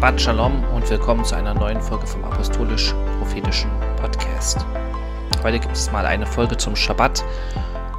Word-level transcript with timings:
Shabbat 0.00 0.18
Shalom 0.18 0.64
und 0.72 0.88
willkommen 0.88 1.26
zu 1.26 1.34
einer 1.34 1.52
neuen 1.52 1.82
Folge 1.82 2.06
vom 2.06 2.24
Apostolisch-Prophetischen 2.24 3.70
Podcast. 3.96 4.64
Heute 5.42 5.60
gibt 5.60 5.76
es 5.76 5.92
mal 5.92 6.06
eine 6.06 6.24
Folge 6.24 6.56
zum 6.56 6.74
Shabbat 6.74 7.22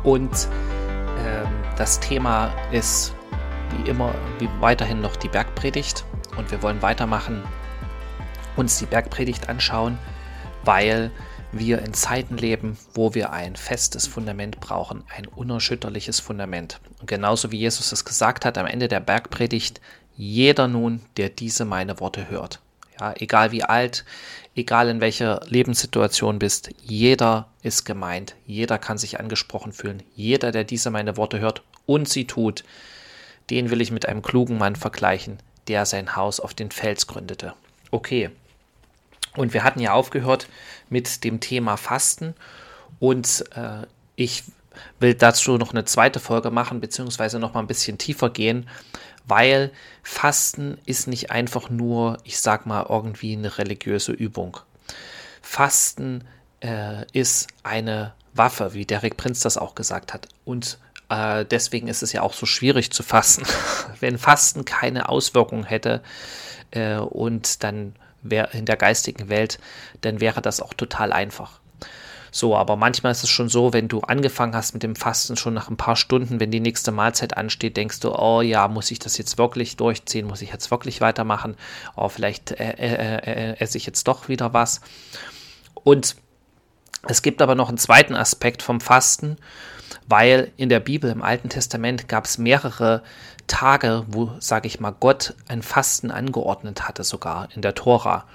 und 0.01 0.31
äh, 0.31 1.45
das 1.77 1.99
Thema 1.99 2.51
ist 2.71 3.13
wie 3.69 3.87
immer, 3.87 4.15
wie 4.39 4.49
weiterhin 4.59 4.99
noch 4.99 5.15
die 5.15 5.27
Bergpredigt 5.27 6.03
und 6.37 6.49
wir 6.49 6.63
wollen 6.63 6.81
weitermachen, 6.81 7.43
uns 8.55 8.79
die 8.79 8.87
Bergpredigt 8.87 9.47
anschauen, 9.47 9.99
weil 10.65 11.11
wir 11.51 11.83
in 11.83 11.93
Zeiten 11.93 12.35
leben, 12.35 12.79
wo 12.95 13.13
wir 13.13 13.31
ein 13.31 13.55
festes 13.55 14.07
Fundament 14.07 14.59
brauchen, 14.59 15.03
ein 15.15 15.27
unerschütterliches 15.27 16.19
Fundament. 16.19 16.79
Und 16.99 17.05
genauso 17.05 17.51
wie 17.51 17.59
Jesus 17.59 17.91
es 17.91 18.05
gesagt 18.05 18.43
hat 18.43 18.57
am 18.57 18.65
Ende 18.65 18.87
der 18.87 19.01
Bergpredigt, 19.01 19.81
jeder 20.21 20.67
nun, 20.67 21.01
der 21.17 21.29
diese 21.29 21.65
meine 21.65 21.99
Worte 21.99 22.29
hört. 22.29 22.59
Ja, 22.99 23.15
egal 23.17 23.51
wie 23.51 23.63
alt, 23.63 24.05
egal 24.55 24.87
in 24.87 25.01
welcher 25.01 25.41
Lebenssituation 25.47 26.37
bist, 26.37 26.69
jeder 26.83 27.47
ist 27.63 27.85
gemeint, 27.85 28.35
jeder 28.45 28.77
kann 28.77 28.99
sich 28.99 29.19
angesprochen 29.19 29.73
fühlen. 29.73 30.03
Jeder, 30.15 30.51
der 30.51 30.63
diese 30.63 30.91
meine 30.91 31.17
Worte 31.17 31.39
hört 31.39 31.63
und 31.87 32.07
sie 32.07 32.27
tut, 32.27 32.63
den 33.49 33.71
will 33.71 33.81
ich 33.81 33.89
mit 33.89 34.05
einem 34.05 34.21
klugen 34.21 34.59
Mann 34.59 34.75
vergleichen, 34.75 35.39
der 35.67 35.87
sein 35.87 36.15
Haus 36.15 36.39
auf 36.39 36.53
den 36.53 36.69
Fels 36.69 37.07
gründete. 37.07 37.55
Okay. 37.89 38.29
Und 39.35 39.55
wir 39.55 39.63
hatten 39.63 39.79
ja 39.79 39.93
aufgehört 39.93 40.47
mit 40.87 41.23
dem 41.23 41.39
Thema 41.39 41.77
Fasten 41.77 42.35
und 42.99 43.43
äh, 43.55 43.87
ich 44.15 44.43
will 44.99 45.15
dazu 45.15 45.57
noch 45.57 45.71
eine 45.71 45.85
zweite 45.85 46.19
Folge 46.19 46.51
machen, 46.51 46.79
beziehungsweise 46.79 47.39
noch 47.39 47.55
mal 47.55 47.61
ein 47.61 47.67
bisschen 47.67 47.97
tiefer 47.97 48.29
gehen, 48.29 48.67
weil 49.25 49.71
Fasten 50.03 50.77
ist 50.85 51.07
nicht 51.07 51.31
einfach 51.31 51.69
nur, 51.69 52.17
ich 52.23 52.39
sag 52.39 52.65
mal, 52.65 52.85
irgendwie 52.89 53.33
eine 53.33 53.57
religiöse 53.57 54.11
Übung. 54.11 54.57
Fasten 55.41 56.23
äh, 56.61 57.05
ist 57.13 57.47
eine 57.63 58.13
Waffe, 58.33 58.73
wie 58.73 58.85
Derek 58.85 59.17
Prinz 59.17 59.41
das 59.41 59.57
auch 59.57 59.75
gesagt 59.75 60.13
hat. 60.13 60.27
Und 60.45 60.79
äh, 61.09 61.45
deswegen 61.45 61.87
ist 61.87 62.03
es 62.03 62.13
ja 62.13 62.21
auch 62.21 62.33
so 62.33 62.45
schwierig 62.45 62.91
zu 62.91 63.03
fasten. 63.03 63.45
Wenn 63.99 64.17
Fasten 64.17 64.65
keine 64.65 65.09
Auswirkung 65.09 65.63
hätte 65.63 66.01
äh, 66.71 66.97
und 66.97 67.63
dann 67.63 67.95
wäre 68.23 68.55
in 68.57 68.65
der 68.65 68.77
geistigen 68.77 69.29
Welt, 69.29 69.59
dann 70.01 70.19
wäre 70.21 70.41
das 70.41 70.61
auch 70.61 70.73
total 70.73 71.11
einfach. 71.11 71.60
So, 72.33 72.55
aber 72.55 72.77
manchmal 72.77 73.11
ist 73.11 73.23
es 73.23 73.29
schon 73.29 73.49
so, 73.49 73.73
wenn 73.73 73.89
du 73.89 73.99
angefangen 73.99 74.55
hast 74.55 74.73
mit 74.73 74.83
dem 74.83 74.95
Fasten 74.95 75.35
schon 75.35 75.53
nach 75.53 75.69
ein 75.69 75.75
paar 75.75 75.97
Stunden, 75.97 76.39
wenn 76.39 76.49
die 76.49 76.61
nächste 76.61 76.93
Mahlzeit 76.93 77.35
ansteht, 77.35 77.75
denkst 77.75 77.99
du, 77.99 78.17
oh 78.17 78.41
ja, 78.41 78.69
muss 78.69 78.89
ich 78.89 78.99
das 78.99 79.17
jetzt 79.17 79.37
wirklich 79.37 79.75
durchziehen, 79.75 80.27
muss 80.27 80.41
ich 80.41 80.51
jetzt 80.51 80.71
wirklich 80.71 81.01
weitermachen, 81.01 81.57
oh, 81.97 82.07
vielleicht 82.07 82.51
äh, 82.51 82.71
äh, 82.77 83.51
äh, 83.51 83.57
esse 83.59 83.77
ich 83.77 83.85
jetzt 83.85 84.07
doch 84.07 84.29
wieder 84.29 84.53
was. 84.53 84.79
Und 85.83 86.15
es 87.03 87.21
gibt 87.21 87.41
aber 87.41 87.55
noch 87.55 87.67
einen 87.67 87.77
zweiten 87.77 88.15
Aspekt 88.15 88.61
vom 88.61 88.79
Fasten, 88.79 89.35
weil 90.07 90.51
in 90.55 90.69
der 90.69 90.79
Bibel 90.79 91.11
im 91.11 91.23
Alten 91.23 91.49
Testament 91.49 92.07
gab 92.07 92.25
es 92.25 92.37
mehrere 92.37 93.03
Tage, 93.47 94.05
wo, 94.07 94.31
sage 94.39 94.67
ich 94.67 94.79
mal, 94.79 94.95
Gott 94.97 95.33
ein 95.49 95.63
Fasten 95.63 96.11
angeordnet 96.11 96.87
hatte, 96.87 97.03
sogar 97.03 97.49
in 97.53 97.61
der 97.61 97.75
Tora 97.75 98.25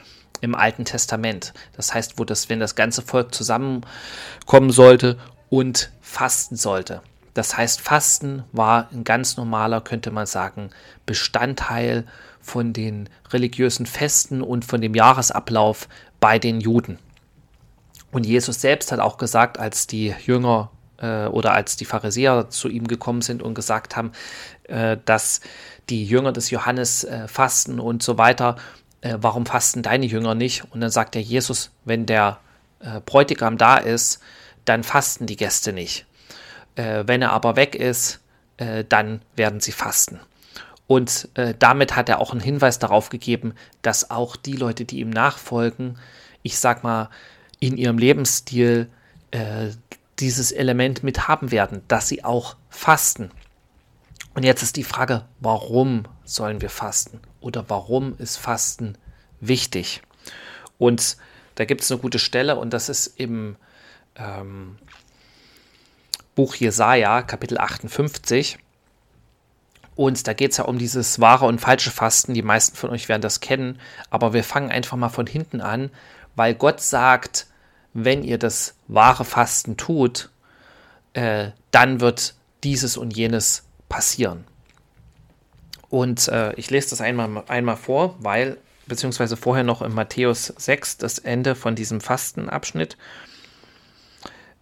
im 0.41 0.55
Alten 0.55 0.85
Testament. 0.85 1.53
Das 1.77 1.95
heißt, 1.95 2.19
wo 2.19 2.25
das, 2.25 2.49
wenn 2.49 2.61
das 2.61 2.75
ganze 2.75 3.03
Volk 3.03 3.35
zusammenkommen 3.35 4.71
sollte 4.71 5.19
und 5.49 5.91
fasten 6.01 6.57
sollte. 6.57 7.03
Das 7.35 7.57
heißt, 7.57 7.81
Fasten 7.81 8.45
war 8.53 8.89
ein 8.93 9.05
ganz 9.05 9.37
normaler, 9.37 9.83
könnte 9.83 10.11
man 10.11 10.27
sagen, 10.27 10.71
Bestandteil 11.05 12.07
von 12.41 12.73
den 12.73 13.09
religiösen 13.31 13.85
Festen 13.85 14.41
und 14.41 14.65
von 14.65 14.81
dem 14.81 14.95
Jahresablauf 14.95 15.89
bei 16.21 16.39
den 16.39 16.61
Juden. 16.61 16.99
Und 18.11 18.25
Jesus 18.25 18.61
selbst 18.61 18.93
hat 18.93 19.01
auch 19.01 19.19
gesagt, 19.19 19.59
als 19.59 19.87
die 19.87 20.15
Jünger 20.25 20.71
äh, 20.99 21.27
oder 21.27 21.53
als 21.53 21.77
die 21.77 21.85
Pharisäer 21.85 22.49
zu 22.49 22.69
ihm 22.69 22.89
gekommen 22.89 23.21
sind 23.21 23.43
und 23.43 23.55
gesagt 23.55 23.97
haben, 23.97 24.13
äh, 24.65 24.97
dass 25.05 25.41
die 25.91 26.05
Jünger 26.05 26.33
des 26.33 26.51
Johannes 26.51 27.05
äh, 27.05 27.29
fasten 27.29 27.79
und 27.81 28.03
so 28.03 28.17
weiter, 28.17 28.57
äh, 29.07 29.19
warum 29.21 29.47
fasten 29.47 29.83
deine 29.83 30.07
Jünger 30.07 30.35
nicht? 30.35 30.65
Und 30.73 30.81
dann 30.81 30.91
sagt 30.91 31.15
der 31.15 31.23
Jesus, 31.23 31.71
wenn 31.85 32.07
der 32.07 32.39
äh, 32.81 33.01
Bräutigam 33.01 33.59
da 33.59 33.77
ist, 33.77 34.21
dann 34.65 34.83
fasten 34.83 35.27
die 35.27 35.37
Gäste 35.37 35.73
nicht. 35.73 36.07
Äh, 36.75 37.05
wenn 37.07 37.23
er 37.23 37.33
aber 37.33 37.57
weg 37.57 37.75
ist, 37.75 38.21
äh, 38.57 38.85
dann 38.89 39.23
werden 39.37 39.61
sie 39.61 39.73
fasten. 39.73 40.21
Und 40.87 41.29
äh, 41.35 41.55
damit 41.59 41.97
hat 41.97 42.09
er 42.09 42.21
auch 42.21 42.33
einen 42.33 42.41
Hinweis 42.41 42.79
darauf 42.79 43.09
gegeben, 43.09 43.55
dass 43.83 44.11
auch 44.11 44.37
die 44.37 44.53
Leute, 44.53 44.85
die 44.85 45.01
ihm 45.01 45.11
nachfolgen, 45.11 45.99
ich 46.43 46.59
sag 46.59 46.85
mal, 46.85 47.11
in 47.59 47.77
ihrem 47.77 47.99
Lebensstil 47.99 48.89
äh, 49.31 49.71
dieses 50.19 50.53
Element 50.53 51.03
mit 51.03 51.29
haben 51.29 51.51
werden, 51.51 51.83
dass 51.89 52.09
sie 52.09 52.25
auch 52.25 52.57
fasten. 52.71 53.31
Und 54.35 54.45
jetzt 54.45 54.63
ist 54.63 54.77
die 54.77 54.85
Frage, 54.85 55.25
warum 55.41 56.05
sollen 56.25 56.61
wir 56.61 56.71
fasten? 56.71 57.21
Oder 57.47 57.65
warum 57.69 58.17
ist 58.19 58.39
Fasten 58.39 58.99
wichtig? 59.39 60.03
Und 60.79 61.17
da 61.55 61.65
gibt 61.65 61.83
es 61.83 61.93
eine 61.93 62.01
gute 62.01 62.19
Stelle 62.19 62.57
und 62.57 62.73
das 62.73 62.89
ist 62.89 63.07
im 63.21 63.55
ähm, 64.17 64.79
Buch 66.35 66.57
Jesaja, 66.57 67.23
Kapitel 67.23 67.59
58. 67.59 68.59
Und 69.95 70.27
da 70.27 70.33
geht 70.33 70.51
es 70.51 70.57
ja 70.57 70.65
um 70.65 70.77
dieses 70.77 71.21
wahre 71.21 71.47
und 71.47 71.61
falsche 71.61 71.93
Fasten. 71.93 72.35
Die 72.35 72.43
meisten 72.43 72.77
von 72.77 72.91
euch 72.91 73.09
werden 73.09 73.23
das 73.23 73.39
kennen. 73.39 73.79
Aber 74.11 74.33
wir 74.33 74.43
fangen 74.43 74.73
einfach 74.73 74.97
mal 74.97 75.09
von 75.09 75.29
hinten 75.29 75.61
an, 75.61 75.91
weil 76.35 76.53
Gott 76.53 76.81
sagt, 76.81 77.47
wenn 77.95 78.25
ihr 78.25 78.39
das 78.39 78.75
wahre 78.89 79.25
Fasten 79.25 79.77
tut, 79.77 80.31
äh, 81.13 81.53
dann 81.71 82.01
wird 82.01 82.35
dieses 82.65 82.97
und 82.97 83.17
jenes 83.17 83.63
passieren. 83.89 84.45
Und 85.89 86.29
äh, 86.29 86.53
ich 86.55 86.71
lese 86.71 86.91
das 86.91 87.01
einmal, 87.01 87.45
einmal 87.49 87.77
vor, 87.77 88.17
weil, 88.19 88.59
beziehungsweise 88.87 89.37
vorher 89.37 89.65
noch 89.65 89.83
in 89.83 89.93
Matthäus 89.93 90.47
6, 90.57 90.99
das 90.99 91.19
Ende 91.19 91.55
von 91.55 91.75
diesem 91.75 92.01
Fastenabschnitt. 92.01 92.97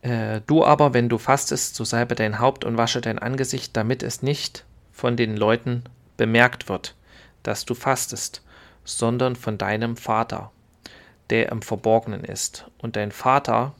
Äh, 0.02 0.42
du 0.46 0.64
aber, 0.64 0.92
wenn 0.92 1.08
du 1.08 1.18
fastest, 1.18 1.76
so 1.76 1.84
salbe 1.84 2.14
dein 2.14 2.38
Haupt 2.38 2.64
und 2.64 2.76
wasche 2.76 3.00
dein 3.00 3.18
Angesicht, 3.18 3.76
damit 3.76 4.02
es 4.02 4.22
nicht 4.22 4.64
von 4.92 5.16
den 5.16 5.36
Leuten 5.36 5.84
bemerkt 6.16 6.68
wird, 6.68 6.94
dass 7.42 7.64
du 7.64 7.74
fastest, 7.74 8.42
sondern 8.84 9.34
von 9.34 9.56
deinem 9.56 9.96
Vater, 9.96 10.52
der 11.30 11.50
im 11.50 11.62
Verborgenen 11.62 12.22
ist. 12.22 12.66
Und 12.78 12.96
dein 12.96 13.12
Vater, 13.12 13.74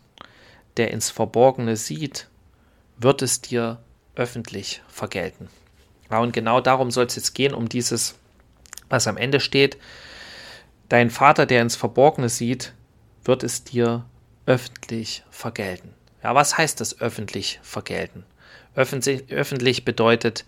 der 0.79 0.91
ins 0.91 1.11
Verborgene 1.11 1.77
sieht, 1.77 2.29
wird 2.97 3.23
es 3.23 3.43
dir 3.43 3.79
öffentlich 4.15 4.83
vergelten. 4.89 5.49
Ja, 6.15 6.21
und 6.21 6.33
genau 6.33 6.61
darum 6.61 6.93
soll 6.93 7.07
es 7.07 7.17
jetzt 7.17 7.35
gehen, 7.35 7.53
um 7.53 7.69
dieses, 7.69 8.15
was 8.89 9.09
am 9.09 9.17
Ende 9.17 9.41
steht. 9.41 9.79
Dein 10.89 11.11
Vater, 11.11 11.45
der 11.45 11.61
ins 11.61 11.75
Verborgene 11.75 12.29
sieht, 12.29 12.73
wird 13.25 13.43
es 13.43 13.65
dir 13.65 14.05
öffentlich 14.47 15.25
vergelten. 15.33 15.93
Ja, 16.23 16.37
was 16.37 16.57
heißt 16.57 16.81
das 16.81 17.01
öffentlich 17.01 17.59
vergelten? 17.65 18.25
Öffentlich, 18.77 19.29
öffentlich 19.33 19.85
bedeutet, 19.85 20.45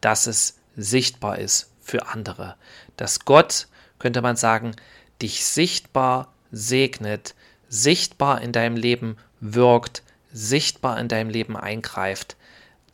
dass 0.00 0.26
es 0.26 0.58
sichtbar 0.74 1.38
ist 1.38 1.70
für 1.82 2.06
andere. 2.06 2.56
Dass 2.96 3.26
Gott, 3.26 3.68
könnte 3.98 4.22
man 4.22 4.36
sagen, 4.36 4.74
dich 5.20 5.44
sichtbar 5.44 6.32
segnet, 6.50 7.34
sichtbar 7.68 8.40
in 8.40 8.52
deinem 8.52 8.78
Leben 8.78 9.18
wirkt, 9.40 10.02
sichtbar 10.32 10.98
in 10.98 11.08
deinem 11.08 11.28
Leben 11.28 11.58
eingreift, 11.58 12.38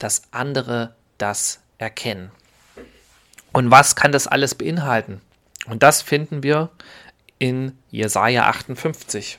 dass 0.01 0.25
andere 0.33 0.97
das 1.19 1.61
erkennen. 1.79 2.31
Und 3.53 3.71
was 3.71 3.97
kann 3.97 4.13
das 4.13 4.27
alles 4.27 4.55
beinhalten? 4.55 5.21
Und 5.67 5.83
das 5.83 6.03
finden 6.03 6.43
wir 6.43 6.71
in 7.39 7.77
Jesaja 7.91 8.49
58, 8.49 9.39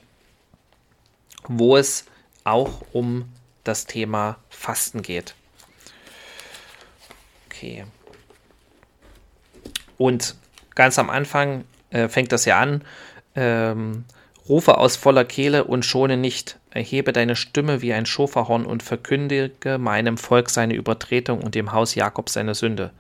wo 1.48 1.78
es 1.78 2.06
auch 2.44 2.82
um 2.94 3.30
das 3.64 3.86
Thema 3.86 4.38
Fasten 4.50 5.02
geht. 5.02 5.36
Okay. 7.46 7.86
Und 9.98 10.36
ganz 10.76 11.00
am 11.00 11.10
Anfang 11.10 11.66
äh, 11.90 12.08
fängt 12.08 12.32
das 12.32 12.46
ja 12.46 12.60
an. 12.60 12.84
Ähm, 13.36 14.06
Rufe 14.48 14.78
aus 14.78 14.96
voller 14.96 15.26
Kehle 15.26 15.66
und 15.66 15.84
schone 15.84 16.18
nicht. 16.18 16.57
Erhebe 16.72 17.14
deine 17.14 17.36
Stimme 17.36 17.82
wie 17.82 17.94
ein 17.94 18.06
Schofahorn 18.06 18.66
und 18.66 18.84
verkündige 18.84 19.78
meinem 19.78 20.18
Volk 20.18 20.50
seine 20.50 20.76
Übertretung 20.76 21.42
und 21.42 21.56
dem 21.56 21.72
Haus 21.72 21.96
Jakob 21.96 22.30
seine 22.30 22.56
Sünde. 22.56 22.92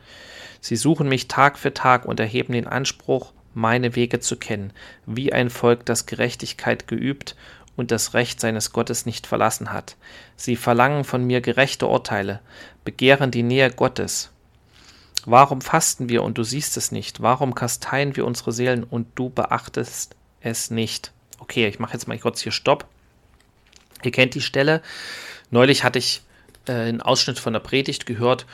Sie 0.61 0.75
suchen 0.75 1.07
mich 1.07 1.27
Tag 1.27 1.57
für 1.57 1.73
Tag 1.73 2.05
und 2.05 2.19
erheben 2.19 2.53
den 2.53 2.67
Anspruch, 2.67 3.33
meine 3.53 3.95
Wege 3.95 4.19
zu 4.19 4.37
kennen, 4.37 4.71
wie 5.05 5.33
ein 5.33 5.49
Volk, 5.49 5.85
das 5.85 6.05
Gerechtigkeit 6.05 6.87
geübt 6.87 7.35
und 7.75 7.91
das 7.91 8.13
Recht 8.13 8.39
seines 8.39 8.71
Gottes 8.71 9.05
nicht 9.05 9.27
verlassen 9.27 9.71
hat. 9.71 9.95
Sie 10.35 10.55
verlangen 10.55 11.03
von 11.03 11.23
mir 11.23 11.41
gerechte 11.41 11.87
Urteile, 11.87 12.41
begehren 12.83 13.31
die 13.31 13.43
Nähe 13.43 13.71
Gottes. 13.71 14.31
Warum 15.25 15.61
fasten 15.61 16.09
wir 16.09 16.23
und 16.23 16.37
du 16.37 16.43
siehst 16.43 16.77
es 16.77 16.91
nicht? 16.91 17.21
Warum 17.21 17.53
kasteien 17.53 18.15
wir 18.15 18.25
unsere 18.25 18.51
Seelen 18.51 18.83
und 18.83 19.07
du 19.15 19.29
beachtest 19.29 20.15
es 20.41 20.71
nicht? 20.71 21.11
Okay, 21.39 21.67
ich 21.67 21.79
mache 21.79 21.93
jetzt 21.93 22.07
mal 22.07 22.17
kurz 22.17 22.41
hier 22.41 22.51
Stopp. 22.51 22.85
Ihr 24.03 24.11
kennt 24.11 24.35
die 24.35 24.41
Stelle. 24.41 24.81
Neulich 25.51 25.83
hatte 25.83 25.99
ich 25.99 26.21
äh, 26.67 26.73
einen 26.73 27.01
Ausschnitt 27.01 27.39
von 27.39 27.53
der 27.53 27.59
Predigt 27.59 28.05
gehört, 28.05 28.45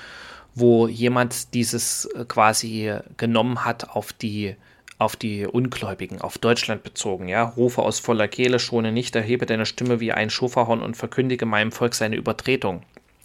wo 0.55 0.87
jemand 0.87 1.53
dieses 1.53 2.05
äh, 2.05 2.25
quasi 2.25 2.93
genommen 3.17 3.65
hat 3.65 3.89
auf 3.89 4.13
die 4.13 4.55
auf 4.99 5.15
die 5.15 5.45
Ungläubigen, 5.45 6.21
auf 6.21 6.37
Deutschland 6.37 6.83
bezogen, 6.83 7.27
ja, 7.27 7.43
rufe 7.43 7.81
aus 7.81 7.99
voller 7.99 8.27
Kehle, 8.27 8.59
schone 8.59 8.91
nicht, 8.91 9.15
erhebe 9.15 9.45
deine 9.45 9.65
Stimme 9.65 9.99
wie 9.99 10.13
ein 10.13 10.29
Schofahorn 10.29 10.81
und 10.81 10.95
verkündige 10.95 11.45
meinem 11.45 11.71
Volk 11.71 11.93
seine 11.95 12.15
Übertretung. 12.15 12.83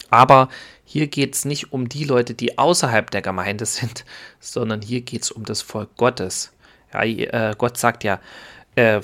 Aber 0.09 0.49
hier 0.83 1.07
geht 1.07 1.35
es 1.35 1.45
nicht 1.45 1.71
um 1.71 1.87
die 1.87 2.03
Leute, 2.03 2.33
die 2.33 2.57
außerhalb 2.57 3.11
der 3.11 3.21
Gemeinde 3.21 3.65
sind, 3.65 4.05
sondern 4.39 4.81
hier 4.81 5.01
geht 5.01 5.23
es 5.23 5.31
um 5.31 5.45
das 5.45 5.61
Volk 5.61 5.95
Gottes. 5.95 6.51
Ja, 6.93 7.03
äh, 7.03 7.55
Gott 7.57 7.77
sagt 7.77 8.03
ja, 8.03 8.19
äh, 8.75 8.97
äh, 8.97 9.01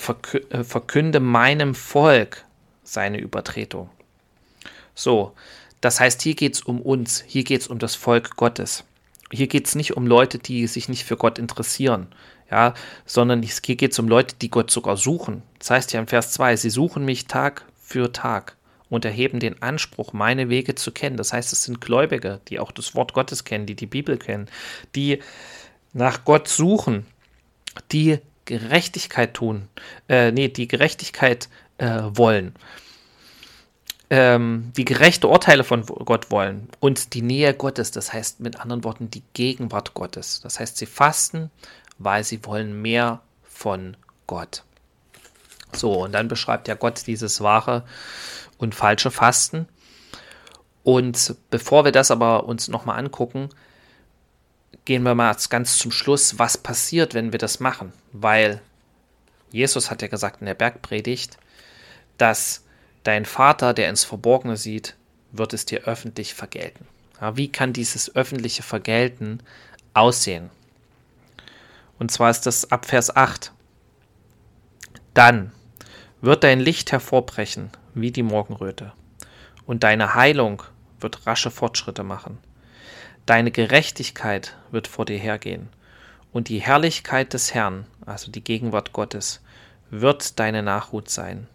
verkünde 0.64 1.20
meinem 1.20 1.76
Volk 1.76 2.46
seine 2.86 3.20
Übertretung. 3.20 3.90
So, 4.94 5.34
das 5.82 6.00
heißt, 6.00 6.22
hier 6.22 6.36
geht 6.36 6.56
es 6.56 6.62
um 6.62 6.82
uns, 6.82 7.24
hier 7.28 7.44
geht 7.44 7.62
es 7.62 7.68
um 7.68 7.80
das 7.80 7.96
Volk 7.96 8.38
Gottes. 8.38 8.86
Hier 9.32 9.48
geht 9.48 9.68
es 9.68 9.76
nicht 9.76 9.98
um 9.98 10.08
Leute, 10.08 10.38
die 10.40 10.68
sich 10.68 10.88
nicht 10.88 11.04
für 11.04 11.18
Gott 11.18 11.40
interessieren, 11.40 12.08
ja, 12.50 12.74
sondern 13.06 13.42
hier 13.44 13.76
geht 13.76 13.92
es 13.92 14.00
um 14.00 14.08
Leute, 14.08 14.36
die 14.42 14.50
Gott 14.50 14.72
sogar 14.72 14.98
suchen. 14.98 15.42
Das 15.60 15.72
heißt 15.72 15.94
ja 15.94 16.00
im 16.00 16.08
Vers 16.08 16.32
2, 16.32 16.56
sie 16.56 16.70
suchen 16.70 17.04
mich 17.04 17.26
Tag 17.26 17.66
für 17.82 18.14
Tag 18.14 18.56
und 18.90 19.04
erheben 19.04 19.40
den 19.40 19.62
Anspruch, 19.62 20.14
meine 20.14 20.50
Wege 20.50 20.76
zu 20.76 20.92
kennen. 20.92 21.18
Das 21.18 21.34
heißt, 21.34 21.52
es 21.52 21.64
sind 21.64 21.81
Gläubige, 21.81 22.40
die 22.48 22.60
auch 22.60 22.72
das 22.72 22.96
Wort 22.96 23.14
Gottes 23.14 23.44
kennen, 23.44 23.66
die 23.66 23.76
die 23.76 23.88
Bibel 23.88 24.18
kennen, 24.18 24.48
die 24.96 25.20
nach 25.94 26.24
Gott 26.24 26.48
suchen, 26.48 27.06
die 27.92 28.20
Gerechtigkeit 28.46 29.34
tun, 29.34 29.68
äh, 30.08 30.31
nee, 30.31 30.50
die 30.50 30.68
Gerechtigkeit 30.68 31.50
äh, 31.77 32.01
wollen, 32.10 32.56
ähm, 34.10 34.72
die 34.77 34.86
gerechte 34.86 35.27
Urteile 35.27 35.63
von 35.63 35.86
Gott 35.86 36.30
wollen 36.31 36.69
und 36.80 37.13
die 37.13 37.22
Nähe 37.22 37.54
Gottes, 37.54 37.92
das 37.92 38.13
heißt 38.13 38.39
mit 38.39 38.60
anderen 38.60 38.83
Worten 38.83 39.10
die 39.10 39.24
Gegenwart 39.33 39.94
Gottes. 39.94 40.42
Das 40.42 40.60
heißt, 40.60 40.77
sie 40.77 40.86
fasten, 40.86 41.50
weil 41.98 42.24
sie 42.24 42.45
wollen 42.45 42.81
mehr 42.81 43.22
von 43.44 43.98
Gott. 44.27 44.63
So, 45.74 46.04
und 46.04 46.12
dann 46.12 46.27
beschreibt 46.27 46.68
ja 46.68 46.75
Gott 46.75 47.07
dieses 47.07 47.42
wahre 47.42 47.83
und 48.57 48.75
falsche 48.75 49.12
Fasten. 49.12 49.68
Und 50.83 51.36
bevor 51.50 51.83
wir 51.83 51.92
das 51.92 52.12
aber 52.12 52.45
uns 52.45 52.68
nochmal 52.68 53.00
angucken, 53.00 53.50
gehen 54.86 55.04
wir 55.04 55.16
mal 55.16 55.36
ganz 55.50 55.80
zum 55.80 55.92
Schluss, 55.92 56.38
was 56.38 56.57
passiert, 56.57 57.13
wenn 57.16 57.31
wir 57.31 57.39
das 57.39 57.60
machen. 57.60 57.92
Weil 58.13 58.62
Jesus 59.51 59.89
hat 59.89 60.01
ja 60.01 60.07
gesagt 60.07 60.42
in 60.42 60.45
der 60.45 60.54
Bergpredigt, 60.54 61.38
dass 62.18 62.64
dein 63.04 63.26
Vater, 63.26 63.74
der 63.74 63.90
ins 63.90 64.04
Verborgene 64.04 64.58
sieht, 64.58 64.96
wird 65.32 65.54
es 65.54 65.66
dir 65.66 65.84
öffentlich 65.84 66.34
vergelten. 66.34 66.88
Ja, 67.20 67.38
wie 67.38 67.52
kann 67.52 67.74
dieses 67.74 68.16
öffentliche 68.16 68.64
Vergelten 68.64 69.42
aussehen? 69.94 70.50
Und 71.98 72.12
zwar 72.12 72.30
ist 72.30 72.46
das 72.46 72.72
ab 72.72 72.86
Vers 72.86 73.16
8. 73.16 73.52
Dann 75.14 75.52
wird 76.22 76.44
dein 76.44 76.60
Licht 76.60 76.92
hervorbrechen 76.92 77.70
wie 77.94 78.12
die 78.12 78.24
Morgenröte, 78.24 78.92
und 79.66 79.84
deine 79.84 80.16
Heilung 80.16 80.64
wird 81.00 81.26
rasche 81.26 81.52
Fortschritte 81.52 82.04
machen. 82.04 82.38
Deine 83.26 83.52
Gerechtigkeit 83.52 84.58
wird 84.72 84.88
vor 84.88 85.06
dir 85.06 85.18
hergehen, 85.18 85.70
und 86.34 86.50
die 86.50 86.60
Herrlichkeit 86.60 87.34
des 87.34 87.54
Herrn, 87.54 87.86
also 88.06 88.30
die 88.30 88.44
Gegenwart 88.44 88.92
Gottes, 88.92 89.42
wird 89.90 90.40
deine 90.40 90.64
Nachhut 90.64 91.10
sein. 91.10 91.48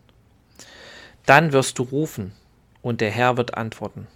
Dann 1.27 1.53
wirst 1.53 1.79
du 1.79 1.83
rufen, 1.85 2.33
und 2.83 3.01
der 3.01 3.11
Herr 3.11 3.37
wird 3.37 3.57
antworten. 3.57 4.07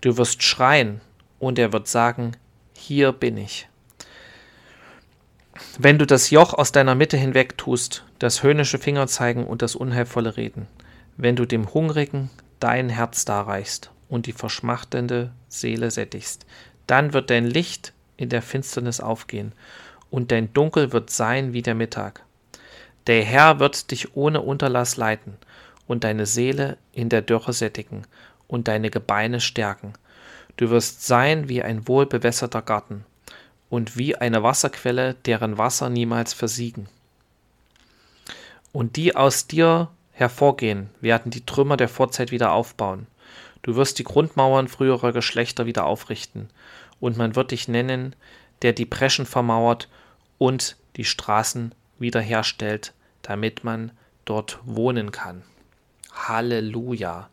Du 0.00 0.16
wirst 0.16 0.42
schreien, 0.42 1.00
und 1.38 1.58
er 1.58 1.72
wird 1.72 1.88
sagen, 1.88 2.36
hier 2.74 3.12
bin 3.12 3.36
ich. 3.36 3.68
Wenn 5.78 5.98
du 5.98 6.06
das 6.06 6.30
Joch 6.30 6.54
aus 6.54 6.72
deiner 6.72 6.94
Mitte 6.94 7.16
hinweg 7.16 7.58
tust, 7.58 8.04
das 8.18 8.42
höhnische 8.42 8.78
Finger 8.78 9.06
zeigen 9.06 9.46
und 9.46 9.62
das 9.62 9.74
unheilvolle 9.74 10.36
Reden, 10.36 10.68
wenn 11.16 11.36
du 11.36 11.44
dem 11.44 11.72
Hungrigen 11.74 12.30
dein 12.60 12.88
Herz 12.88 13.24
darreichst 13.24 13.90
und 14.08 14.26
die 14.26 14.32
verschmachtende 14.32 15.32
Seele 15.48 15.90
sättigst, 15.90 16.46
dann 16.86 17.12
wird 17.12 17.30
dein 17.30 17.46
Licht 17.46 17.92
in 18.16 18.28
der 18.28 18.42
Finsternis 18.42 19.00
aufgehen, 19.00 19.52
und 20.10 20.32
dein 20.32 20.52
Dunkel 20.54 20.92
wird 20.92 21.10
sein 21.10 21.52
wie 21.52 21.62
der 21.62 21.74
Mittag. 21.74 22.24
Der 23.06 23.22
Herr 23.24 23.58
wird 23.58 23.90
dich 23.90 24.16
ohne 24.16 24.40
Unterlass 24.40 24.96
leiten 24.96 25.36
und 25.88 26.04
deine 26.04 26.26
Seele 26.26 26.76
in 26.92 27.08
der 27.08 27.22
Dürre 27.22 27.52
sättigen 27.52 28.04
und 28.46 28.68
deine 28.68 28.90
Gebeine 28.90 29.40
stärken. 29.40 29.94
Du 30.56 30.70
wirst 30.70 31.04
sein 31.06 31.48
wie 31.48 31.62
ein 31.62 31.88
wohlbewässerter 31.88 32.62
Garten 32.62 33.04
und 33.70 33.96
wie 33.96 34.14
eine 34.14 34.42
Wasserquelle, 34.42 35.14
deren 35.14 35.58
Wasser 35.58 35.88
niemals 35.88 36.32
versiegen. 36.32 36.88
Und 38.72 38.96
die 38.96 39.16
aus 39.16 39.46
dir 39.46 39.88
hervorgehen, 40.12 40.90
werden 41.00 41.30
die 41.30 41.44
Trümmer 41.44 41.76
der 41.76 41.88
Vorzeit 41.88 42.30
wieder 42.30 42.52
aufbauen. 42.52 43.06
Du 43.62 43.76
wirst 43.76 43.98
die 43.98 44.04
Grundmauern 44.04 44.68
früherer 44.68 45.12
Geschlechter 45.12 45.66
wieder 45.66 45.84
aufrichten, 45.84 46.48
und 47.00 47.16
man 47.16 47.36
wird 47.36 47.52
dich 47.52 47.68
nennen, 47.68 48.16
der 48.62 48.72
die 48.72 48.84
Breschen 48.84 49.26
vermauert 49.26 49.88
und 50.36 50.76
die 50.96 51.04
Straßen 51.04 51.72
wiederherstellt, 51.98 52.92
damit 53.22 53.62
man 53.62 53.92
dort 54.24 54.58
wohnen 54.64 55.12
kann. 55.12 55.44
Halleluja. 56.26 57.28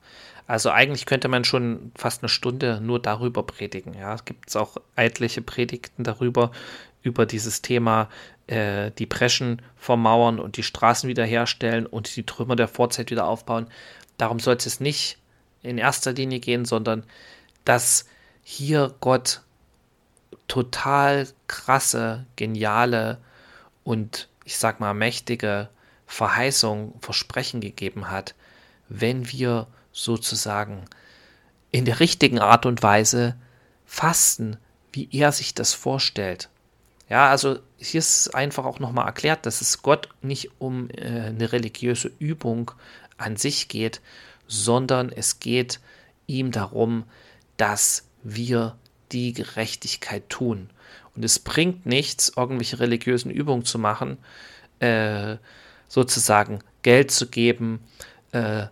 Also 0.48 0.70
eigentlich 0.70 1.06
könnte 1.06 1.28
man 1.28 1.44
schon 1.44 1.92
fast 1.96 2.22
eine 2.22 2.30
Stunde 2.30 2.80
nur 2.82 3.02
darüber 3.02 3.44
predigen. 3.44 3.94
Ja, 3.96 4.14
es 4.14 4.26
gibt 4.26 4.56
auch 4.56 4.78
etliche 4.96 5.42
Predigten 5.42 6.04
darüber, 6.04 6.52
über 7.02 7.26
dieses 7.26 7.62
Thema 7.62 8.10
äh, 8.48 8.92
die 8.92 9.08
Breschen 9.08 9.62
vermauern 9.76 10.40
und 10.40 10.58
die 10.58 10.64
Straßen 10.64 11.10
wiederherstellen 11.10 11.86
und 11.86 12.16
die 12.16 12.26
Trümmer 12.26 12.56
der 12.56 12.68
Vorzeit 12.68 13.10
wieder 13.10 13.28
aufbauen. 13.28 13.68
Darum 14.18 14.40
soll 14.40 14.56
es 14.56 14.80
nicht 14.80 15.18
in 15.64 15.78
erster 15.78 16.14
Linie 16.14 16.40
gehen, 16.40 16.66
sondern 16.66 17.04
dass 17.64 18.06
hier 18.44 18.94
Gott 19.00 19.42
total 20.48 21.28
krasse, 21.48 22.26
geniale 22.36 23.18
und 23.84 24.30
ich 24.44 24.58
sag 24.58 24.80
mal 24.80 24.94
mächtige 24.94 25.70
Verheißung, 26.06 26.94
Versprechen 27.02 27.62
gegeben 27.62 28.12
hat, 28.12 28.36
wenn 28.90 29.32
wir 29.32 29.68
sozusagen 29.92 30.86
in 31.72 31.86
der 31.86 32.00
richtigen 32.00 32.40
Art 32.40 32.66
und 32.66 32.84
Weise 32.84 33.36
fasten, 33.86 34.58
wie 34.92 35.10
er 35.12 35.32
sich 35.32 35.54
das 35.54 35.74
vorstellt. 35.74 36.50
Ja, 37.10 37.30
also 37.30 37.60
hier 37.78 38.00
ist 38.00 38.34
einfach 38.34 38.66
auch 38.66 38.80
nochmal 38.80 39.06
erklärt, 39.06 39.46
dass 39.46 39.62
es 39.62 39.82
Gott 39.82 40.10
nicht 40.22 40.50
um 40.60 40.90
äh, 40.90 41.28
eine 41.28 41.52
religiöse 41.52 42.12
Übung 42.18 42.72
an 43.18 43.36
sich 43.36 43.68
geht, 43.68 44.02
sondern 44.48 45.12
es 45.12 45.40
geht 45.40 45.80
ihm 46.28 46.52
darum, 46.52 47.04
dass 47.58 48.08
wir 48.24 48.76
die 49.12 49.34
Gerechtigkeit 49.34 50.30
tun. 50.30 50.70
Und 51.16 51.24
es 51.24 51.40
bringt 51.40 51.86
nichts, 51.86 52.34
irgendwelche 52.36 52.80
religiösen 52.80 53.32
Übungen 53.32 53.66
zu 53.66 53.80
machen, 53.80 54.18
äh, 54.80 55.38
sozusagen 55.88 56.60
Geld 56.82 57.12
zu 57.12 57.28
geben, 57.28 57.82
äh, 58.36 58.68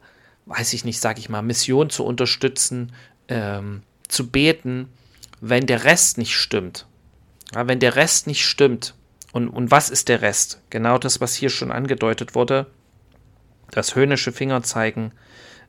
weiß 0.46 0.74
ich 0.74 0.84
nicht, 0.84 1.00
sage 1.00 1.20
ich 1.20 1.30
mal, 1.30 1.42
Mission 1.42 1.90
zu 1.90 2.06
unterstützen, 2.06 2.92
ähm, 3.30 3.82
zu 4.08 4.30
beten, 4.30 4.90
wenn 5.40 5.66
der 5.66 5.86
Rest 5.86 6.18
nicht 6.18 6.36
stimmt. 6.36 6.86
Ja, 7.54 7.68
wenn 7.68 7.80
der 7.80 7.96
Rest 7.96 8.28
nicht 8.28 8.46
stimmt, 8.46 8.94
und, 9.32 9.50
und 9.50 9.72
was 9.72 9.90
ist 9.90 10.10
der 10.10 10.22
Rest? 10.22 10.62
Genau 10.70 11.00
das, 11.00 11.20
was 11.20 11.34
hier 11.34 11.50
schon 11.50 11.72
angedeutet 11.72 12.36
wurde. 12.36 12.68
Das 13.72 13.96
höhnische 13.96 14.32
Fingerzeigen, 14.32 15.12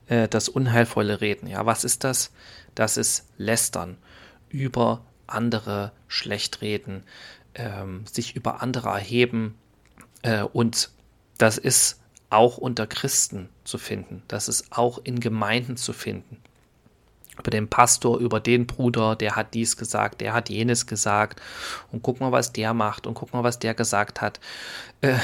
äh, 0.07 0.27
das 0.27 0.49
unheilvolle 0.49 1.19
Reden. 1.19 1.47
Ja, 1.47 1.65
was 1.65 1.83
ist 1.83 2.03
das? 2.03 2.31
Das 2.75 2.95
ist 2.95 3.27
Lästern, 3.37 3.97
über 4.49 5.03
andere 5.25 5.93
schlecht 6.07 6.61
reden, 6.61 7.03
ähm, 7.55 8.05
sich 8.05 8.35
über 8.35 8.61
andere 8.61 8.89
erheben. 8.89 9.55
Äh, 10.21 10.43
und 10.43 10.91
das 11.39 11.57
ist 11.57 11.99
auch 12.35 12.57
unter 12.57 12.87
Christen 12.87 13.49
zu 13.63 13.77
finden. 13.77 14.21
Das 14.27 14.47
ist 14.47 14.71
auch 14.71 14.99
in 15.03 15.19
Gemeinden 15.19 15.77
zu 15.77 15.93
finden 15.93 16.41
über 17.37 17.51
den 17.51 17.67
Pastor, 17.67 18.17
über 18.19 18.39
den 18.39 18.65
Bruder, 18.65 19.15
der 19.15 19.35
hat 19.35 19.53
dies 19.53 19.77
gesagt, 19.77 20.21
der 20.21 20.33
hat 20.33 20.49
jenes 20.49 20.87
gesagt 20.87 21.41
und 21.91 22.01
guck 22.01 22.19
mal, 22.19 22.31
was 22.31 22.53
der 22.53 22.73
macht 22.73 23.07
und 23.07 23.13
guck 23.13 23.33
mal, 23.33 23.43
was 23.43 23.59
der 23.59 23.73
gesagt 23.73 24.21
hat. 24.21 24.39
Äh, 25.01 25.15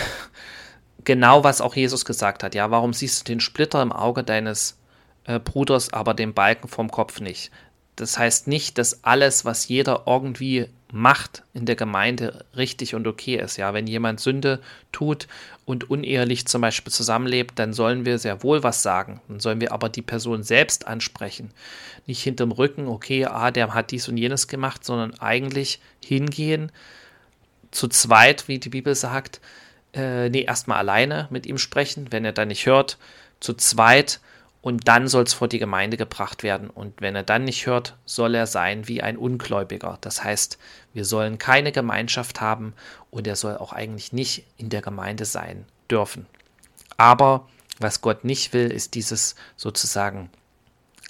genau, 1.03 1.43
was 1.43 1.61
auch 1.61 1.75
Jesus 1.75 2.05
gesagt 2.05 2.43
hat. 2.43 2.55
Ja, 2.55 2.71
warum 2.71 2.93
siehst 2.93 3.21
du 3.21 3.31
den 3.31 3.39
Splitter 3.39 3.81
im 3.81 3.91
Auge 3.91 4.23
deines 4.23 4.77
äh, 5.25 5.39
Bruders, 5.39 5.93
aber 5.93 6.13
den 6.13 6.33
Balken 6.33 6.67
vom 6.67 6.91
Kopf 6.91 7.21
nicht? 7.21 7.51
Das 7.95 8.17
heißt 8.17 8.47
nicht, 8.47 8.77
dass 8.77 9.03
alles, 9.03 9.45
was 9.45 9.67
jeder 9.67 10.03
irgendwie 10.05 10.67
macht 10.91 11.43
in 11.53 11.65
der 11.65 11.75
Gemeinde, 11.75 12.45
richtig 12.55 12.95
und 12.95 13.07
okay 13.07 13.35
ist. 13.35 13.57
Ja, 13.57 13.73
wenn 13.73 13.87
jemand 13.87 14.19
Sünde 14.19 14.59
tut 14.91 15.27
und 15.65 15.89
unehelich 15.89 16.47
zum 16.47 16.61
Beispiel 16.61 16.91
zusammenlebt, 16.91 17.57
dann 17.57 17.73
sollen 17.73 18.05
wir 18.05 18.19
sehr 18.19 18.43
wohl 18.43 18.63
was 18.63 18.83
sagen. 18.83 19.21
Dann 19.27 19.39
sollen 19.39 19.61
wir 19.61 19.71
aber 19.71 19.89
die 19.89 20.01
Person 20.01 20.43
selbst 20.43 20.87
ansprechen. 20.87 21.51
Nicht 22.07 22.23
hinterm 22.23 22.51
Rücken, 22.51 22.87
okay, 22.87 23.25
ah, 23.25 23.51
der 23.51 23.73
hat 23.73 23.91
dies 23.91 24.07
und 24.07 24.17
jenes 24.17 24.47
gemacht, 24.47 24.83
sondern 24.83 25.13
eigentlich 25.19 25.79
hingehen, 26.03 26.71
zu 27.71 27.87
zweit, 27.87 28.47
wie 28.47 28.59
die 28.59 28.69
Bibel 28.69 28.95
sagt, 28.95 29.39
äh, 29.93 30.29
nee, 30.29 30.43
erstmal 30.43 30.79
alleine 30.79 31.27
mit 31.29 31.45
ihm 31.45 31.57
sprechen, 31.57 32.07
wenn 32.11 32.25
er 32.25 32.33
dann 32.33 32.49
nicht 32.49 32.65
hört, 32.65 32.97
zu 33.39 33.53
zweit 33.53 34.19
und 34.61 34.87
dann 34.87 35.07
soll 35.07 35.23
es 35.23 35.33
vor 35.33 35.47
die 35.47 35.59
Gemeinde 35.59 35.97
gebracht 35.97 36.43
werden. 36.43 36.69
Und 36.69 37.01
wenn 37.01 37.15
er 37.15 37.23
dann 37.23 37.45
nicht 37.45 37.65
hört, 37.65 37.97
soll 38.05 38.35
er 38.35 38.45
sein 38.45 38.87
wie 38.87 39.01
ein 39.01 39.17
Ungläubiger. 39.17 39.97
Das 40.01 40.23
heißt, 40.23 40.59
wir 40.93 41.03
sollen 41.03 41.39
keine 41.39 41.71
Gemeinschaft 41.71 42.41
haben 42.41 42.73
und 43.09 43.27
er 43.27 43.35
soll 43.35 43.57
auch 43.57 43.73
eigentlich 43.73 44.13
nicht 44.13 44.45
in 44.57 44.69
der 44.69 44.81
Gemeinde 44.81 45.25
sein 45.25 45.65
dürfen. 45.89 46.27
Aber 46.97 47.47
was 47.79 48.01
Gott 48.01 48.23
nicht 48.23 48.53
will, 48.53 48.71
ist 48.71 48.93
dieses 48.93 49.35
sozusagen 49.57 50.29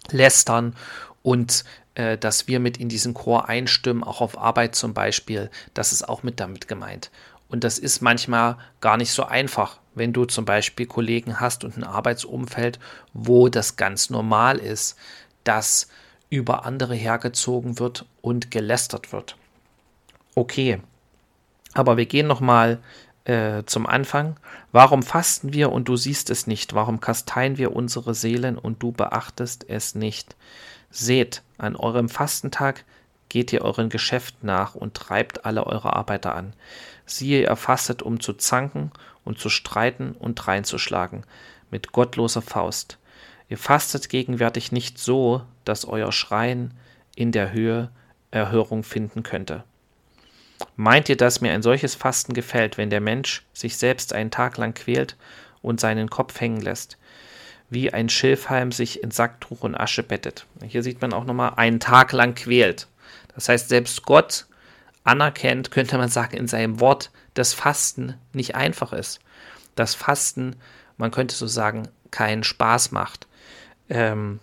Lästern 0.09 0.75
und 1.21 1.65
äh, 1.95 2.17
dass 2.17 2.47
wir 2.47 2.61
mit 2.61 2.77
in 2.77 2.87
diesen 2.87 3.13
Chor 3.13 3.49
einstimmen, 3.49 4.03
auch 4.03 4.21
auf 4.21 4.37
Arbeit 4.37 4.75
zum 4.75 4.93
Beispiel. 4.93 5.51
Das 5.73 5.91
ist 5.91 6.07
auch 6.07 6.23
mit 6.23 6.39
damit 6.39 6.69
gemeint. 6.69 7.11
Und 7.49 7.65
das 7.65 7.77
ist 7.77 8.01
manchmal 8.01 8.57
gar 8.79 8.95
nicht 8.95 9.11
so 9.11 9.25
einfach, 9.25 9.80
wenn 9.95 10.13
du 10.13 10.25
zum 10.25 10.45
Beispiel 10.45 10.85
Kollegen 10.85 11.39
hast 11.39 11.63
und 11.63 11.77
ein 11.77 11.83
Arbeitsumfeld, 11.83 12.79
wo 13.13 13.49
das 13.49 13.75
ganz 13.75 14.09
normal 14.09 14.57
ist, 14.57 14.97
dass 15.43 15.87
über 16.29 16.65
andere 16.65 16.95
hergezogen 16.95 17.79
wird 17.79 18.05
und 18.21 18.51
gelästert 18.51 19.11
wird. 19.11 19.35
Okay, 20.33 20.79
aber 21.73 21.97
wir 21.97 22.05
gehen 22.05 22.27
nochmal 22.27 22.79
äh, 23.25 23.63
zum 23.65 23.85
Anfang. 23.85 24.37
Warum 24.71 25.03
fasten 25.03 25.53
wir 25.53 25.71
und 25.71 25.87
du 25.87 25.97
siehst 25.97 26.29
es 26.29 26.47
nicht? 26.47 26.73
Warum 26.73 27.01
kasteien 27.01 27.57
wir 27.57 27.75
unsere 27.75 28.13
Seelen 28.13 28.57
und 28.57 28.81
du 28.81 28.91
beachtest 28.91 29.65
es 29.69 29.95
nicht? 29.95 30.35
Seht, 30.89 31.41
an 31.57 31.75
eurem 31.75 32.09
Fastentag 32.09 32.83
geht 33.31 33.53
ihr 33.53 33.61
euren 33.61 33.87
Geschäft 33.87 34.43
nach 34.43 34.75
und 34.75 34.93
treibt 34.93 35.45
alle 35.45 35.65
eure 35.65 35.93
Arbeiter 35.95 36.35
an. 36.35 36.51
Siehe, 37.05 37.43
ihr 37.43 37.55
fastet, 37.55 38.01
um 38.01 38.19
zu 38.19 38.33
zanken 38.33 38.91
und 39.23 39.39
zu 39.39 39.47
streiten 39.49 40.11
und 40.11 40.35
dreinzuschlagen, 40.35 41.23
mit 41.69 41.93
gottloser 41.93 42.41
Faust. 42.41 42.97
Ihr 43.47 43.57
fastet 43.57 44.09
gegenwärtig 44.09 44.73
nicht 44.73 44.99
so, 44.99 45.43
dass 45.63 45.85
euer 45.85 46.11
Schreien 46.11 46.73
in 47.15 47.31
der 47.31 47.53
Höhe 47.53 47.89
Erhörung 48.31 48.83
finden 48.83 49.23
könnte. 49.23 49.63
Meint 50.75 51.07
ihr, 51.07 51.15
dass 51.15 51.39
mir 51.39 51.53
ein 51.53 51.61
solches 51.61 51.95
Fasten 51.95 52.33
gefällt, 52.33 52.77
wenn 52.77 52.89
der 52.89 52.99
Mensch 53.01 53.45
sich 53.53 53.77
selbst 53.77 54.11
einen 54.11 54.31
Tag 54.31 54.57
lang 54.57 54.73
quält 54.73 55.15
und 55.61 55.79
seinen 55.79 56.09
Kopf 56.09 56.37
hängen 56.41 56.59
lässt, 56.59 56.97
wie 57.69 57.93
ein 57.93 58.09
Schilfhalm 58.09 58.73
sich 58.73 59.01
in 59.01 59.11
Sacktuch 59.11 59.61
und 59.61 59.75
Asche 59.75 60.03
bettet? 60.03 60.47
Hier 60.67 60.83
sieht 60.83 61.01
man 61.01 61.13
auch 61.13 61.23
nochmal, 61.23 61.53
einen 61.55 61.79
Tag 61.79 62.11
lang 62.11 62.35
quält. 62.35 62.89
Das 63.35 63.49
heißt, 63.49 63.69
selbst 63.69 64.03
Gott 64.03 64.45
anerkennt, 65.03 65.71
könnte 65.71 65.97
man 65.97 66.09
sagen, 66.09 66.37
in 66.37 66.47
seinem 66.47 66.79
Wort, 66.79 67.11
dass 67.33 67.53
Fasten 67.53 68.15
nicht 68.33 68.55
einfach 68.55 68.93
ist. 68.93 69.19
Dass 69.75 69.95
Fasten, 69.95 70.55
man 70.97 71.11
könnte 71.11 71.35
so 71.35 71.47
sagen, 71.47 71.87
keinen 72.11 72.43
Spaß 72.43 72.91
macht. 72.91 73.27
Ähm, 73.89 74.39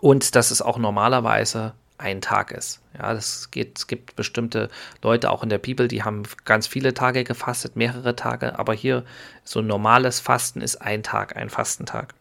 und 0.00 0.34
dass 0.34 0.50
es 0.50 0.62
auch 0.62 0.78
normalerweise 0.78 1.74
ein 1.98 2.20
Tag 2.20 2.50
ist. 2.50 2.80
Ja, 2.98 3.12
es 3.12 3.50
gibt 3.50 4.16
bestimmte 4.16 4.68
Leute 5.02 5.30
auch 5.30 5.42
in 5.42 5.48
der 5.48 5.58
Bibel, 5.58 5.88
die 5.88 6.02
haben 6.02 6.24
ganz 6.44 6.66
viele 6.66 6.94
Tage 6.94 7.24
gefastet, 7.24 7.76
mehrere 7.76 8.16
Tage, 8.16 8.58
aber 8.58 8.74
hier 8.74 9.04
so 9.44 9.60
ein 9.60 9.66
normales 9.66 10.20
Fasten 10.20 10.60
ist 10.60 10.76
ein 10.76 11.02
Tag, 11.02 11.36
ein 11.36 11.48
Fastentag. 11.48 12.14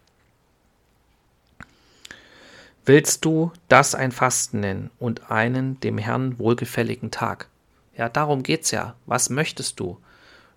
Willst 2.88 3.25
du 3.25 3.51
das 3.68 3.96
ein 3.96 4.12
Fasten 4.12 4.60
nennen 4.60 4.92
und 5.00 5.32
einen 5.32 5.80
dem 5.80 5.98
Herrn 5.98 6.38
wohlgefälligen 6.38 7.10
Tag? 7.10 7.50
Ja, 7.98 8.10
darum 8.10 8.44
geht's 8.44 8.70
ja. 8.70 8.94
Was 9.08 9.32
möchtest 9.32 9.80
du? 9.80 10.00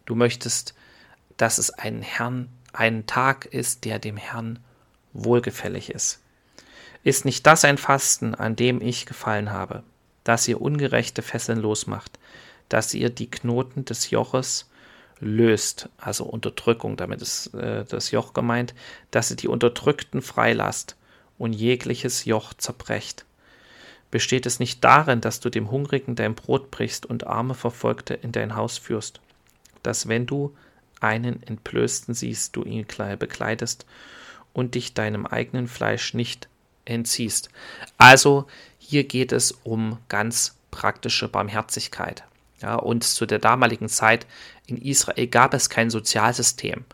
Du 0.04 0.14
möchtest, 0.14 0.74
dass 1.38 1.56
es 1.56 1.70
ein 1.70 2.02
Herrn, 2.02 2.50
ein 2.74 3.06
Tag 3.06 3.46
ist, 3.46 3.86
der 3.86 3.98
dem 3.98 4.18
Herrn 4.18 4.58
wohlgefällig 5.14 5.88
ist. 5.88 6.20
Ist 7.02 7.24
nicht 7.24 7.46
das 7.46 7.64
ein 7.64 7.78
Fasten, 7.78 8.34
an 8.34 8.56
dem 8.56 8.82
ich 8.82 9.06
gefallen 9.06 9.50
habe, 9.50 9.82
dass 10.22 10.46
ihr 10.48 10.60
ungerechte 10.60 11.22
Fesseln 11.22 11.60
losmacht, 11.60 12.18
dass 12.68 12.92
ihr 12.92 13.08
die 13.08 13.30
Knoten 13.30 13.86
des 13.86 14.10
Joches 14.10 14.68
löst, 15.18 15.88
also 15.96 16.24
Unterdrückung, 16.24 16.98
damit 16.98 17.22
ist 17.22 17.54
äh, 17.54 17.86
das 17.86 18.10
Joch 18.10 18.34
gemeint, 18.34 18.74
dass 19.10 19.30
ihr 19.30 19.36
die 19.36 19.48
Unterdrückten 19.48 20.20
freilasst 20.20 20.97
und 21.38 21.52
jegliches 21.52 22.24
Joch 22.24 22.54
zerbrecht. 22.54 23.24
Besteht 24.10 24.46
es 24.46 24.58
nicht 24.58 24.82
darin, 24.84 25.20
dass 25.20 25.40
du 25.40 25.50
dem 25.50 25.70
Hungrigen 25.70 26.14
dein 26.14 26.34
Brot 26.34 26.70
brichst 26.70 27.06
und 27.06 27.26
arme 27.26 27.54
Verfolgte 27.54 28.14
in 28.14 28.32
dein 28.32 28.56
Haus 28.56 28.78
führst, 28.78 29.20
dass 29.82 30.08
wenn 30.08 30.26
du 30.26 30.56
einen 31.00 31.42
Entblößten 31.42 32.14
siehst, 32.14 32.56
du 32.56 32.64
ihn 32.64 32.86
bekleidest 33.18 33.86
und 34.52 34.74
dich 34.74 34.94
deinem 34.94 35.26
eigenen 35.26 35.68
Fleisch 35.68 36.14
nicht 36.14 36.48
entziehst. 36.84 37.50
Also 37.98 38.46
hier 38.78 39.04
geht 39.04 39.32
es 39.32 39.52
um 39.52 39.98
ganz 40.08 40.56
praktische 40.70 41.28
Barmherzigkeit. 41.28 42.24
Ja, 42.60 42.74
und 42.74 43.04
zu 43.04 43.26
der 43.26 43.38
damaligen 43.38 43.88
Zeit 43.88 44.26
in 44.66 44.76
Israel 44.76 45.28
gab 45.28 45.54
es 45.54 45.70
kein 45.70 45.90
Sozialsystem. 45.90 46.84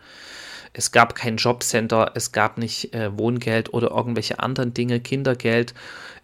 Es 0.77 0.91
gab 0.91 1.15
kein 1.15 1.37
Jobcenter, 1.37 2.11
es 2.15 2.33
gab 2.33 2.57
nicht 2.57 2.93
äh, 2.93 3.17
Wohngeld 3.17 3.73
oder 3.73 3.91
irgendwelche 3.91 4.39
anderen 4.39 4.73
Dinge, 4.73 4.99
Kindergeld 4.99 5.73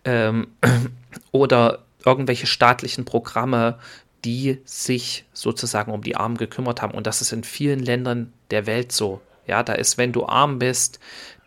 ähm, 0.04 0.48
oder 1.32 1.80
irgendwelche 2.04 2.48
staatlichen 2.48 3.06
Programme, 3.06 3.80
die 4.26 4.60
sich 4.66 5.26
sozusagen 5.32 5.92
um 5.94 6.02
die 6.02 6.18
Armen 6.18 6.36
gekümmert 6.36 6.82
haben. 6.82 6.94
Und 6.94 7.08
das 7.08 7.22
ist 7.22 7.32
in 7.32 7.46
vielen 7.46 7.80
Ländern 7.80 8.34
der 8.52 8.66
Welt 8.66 8.92
so. 8.92 9.22
Ja, 9.48 9.64
da 9.64 9.74
ist, 9.74 9.98
wenn 9.98 10.12
du 10.12 10.26
arm 10.26 10.60
bist, 10.60 11.00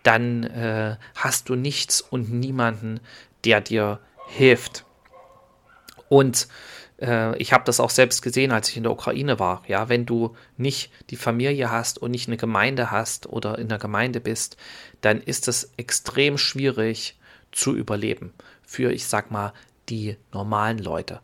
dann 0.02 0.44
äh, 0.44 0.96
hast 1.14 1.50
du 1.50 1.56
nichts 1.56 2.00
und 2.00 2.32
niemanden, 2.32 3.00
der 3.44 3.61
dir 3.61 4.00
hilft. 4.28 4.84
Und 6.08 6.49
äh, 7.00 7.36
ich 7.38 7.52
habe 7.52 7.64
das 7.64 7.80
auch 7.80 7.90
selbst 7.90 8.22
gesehen, 8.22 8.52
als 8.52 8.68
ich 8.68 8.76
in 8.76 8.82
der 8.84 8.92
Ukraine 8.92 9.38
war. 9.38 9.62
Ja, 9.66 9.88
wenn 9.88 10.06
du 10.06 10.36
nicht 10.56 10.90
die 11.10 11.16
Familie 11.16 11.70
hast 11.70 11.98
und 11.98 12.10
nicht 12.10 12.28
eine 12.28 12.36
Gemeinde 12.36 12.90
hast 12.90 13.26
oder 13.26 13.58
in 13.58 13.68
der 13.68 13.78
Gemeinde 13.78 14.20
bist, 14.20 14.56
dann 15.00 15.20
ist 15.20 15.48
es 15.48 15.72
extrem 15.76 16.38
schwierig 16.38 17.16
zu 17.52 17.74
überleben 17.74 18.32
für, 18.62 18.92
ich 18.92 19.06
sag 19.06 19.30
mal, 19.30 19.52
die 19.88 20.16
normalen 20.32 20.78
Leute. 20.78 21.20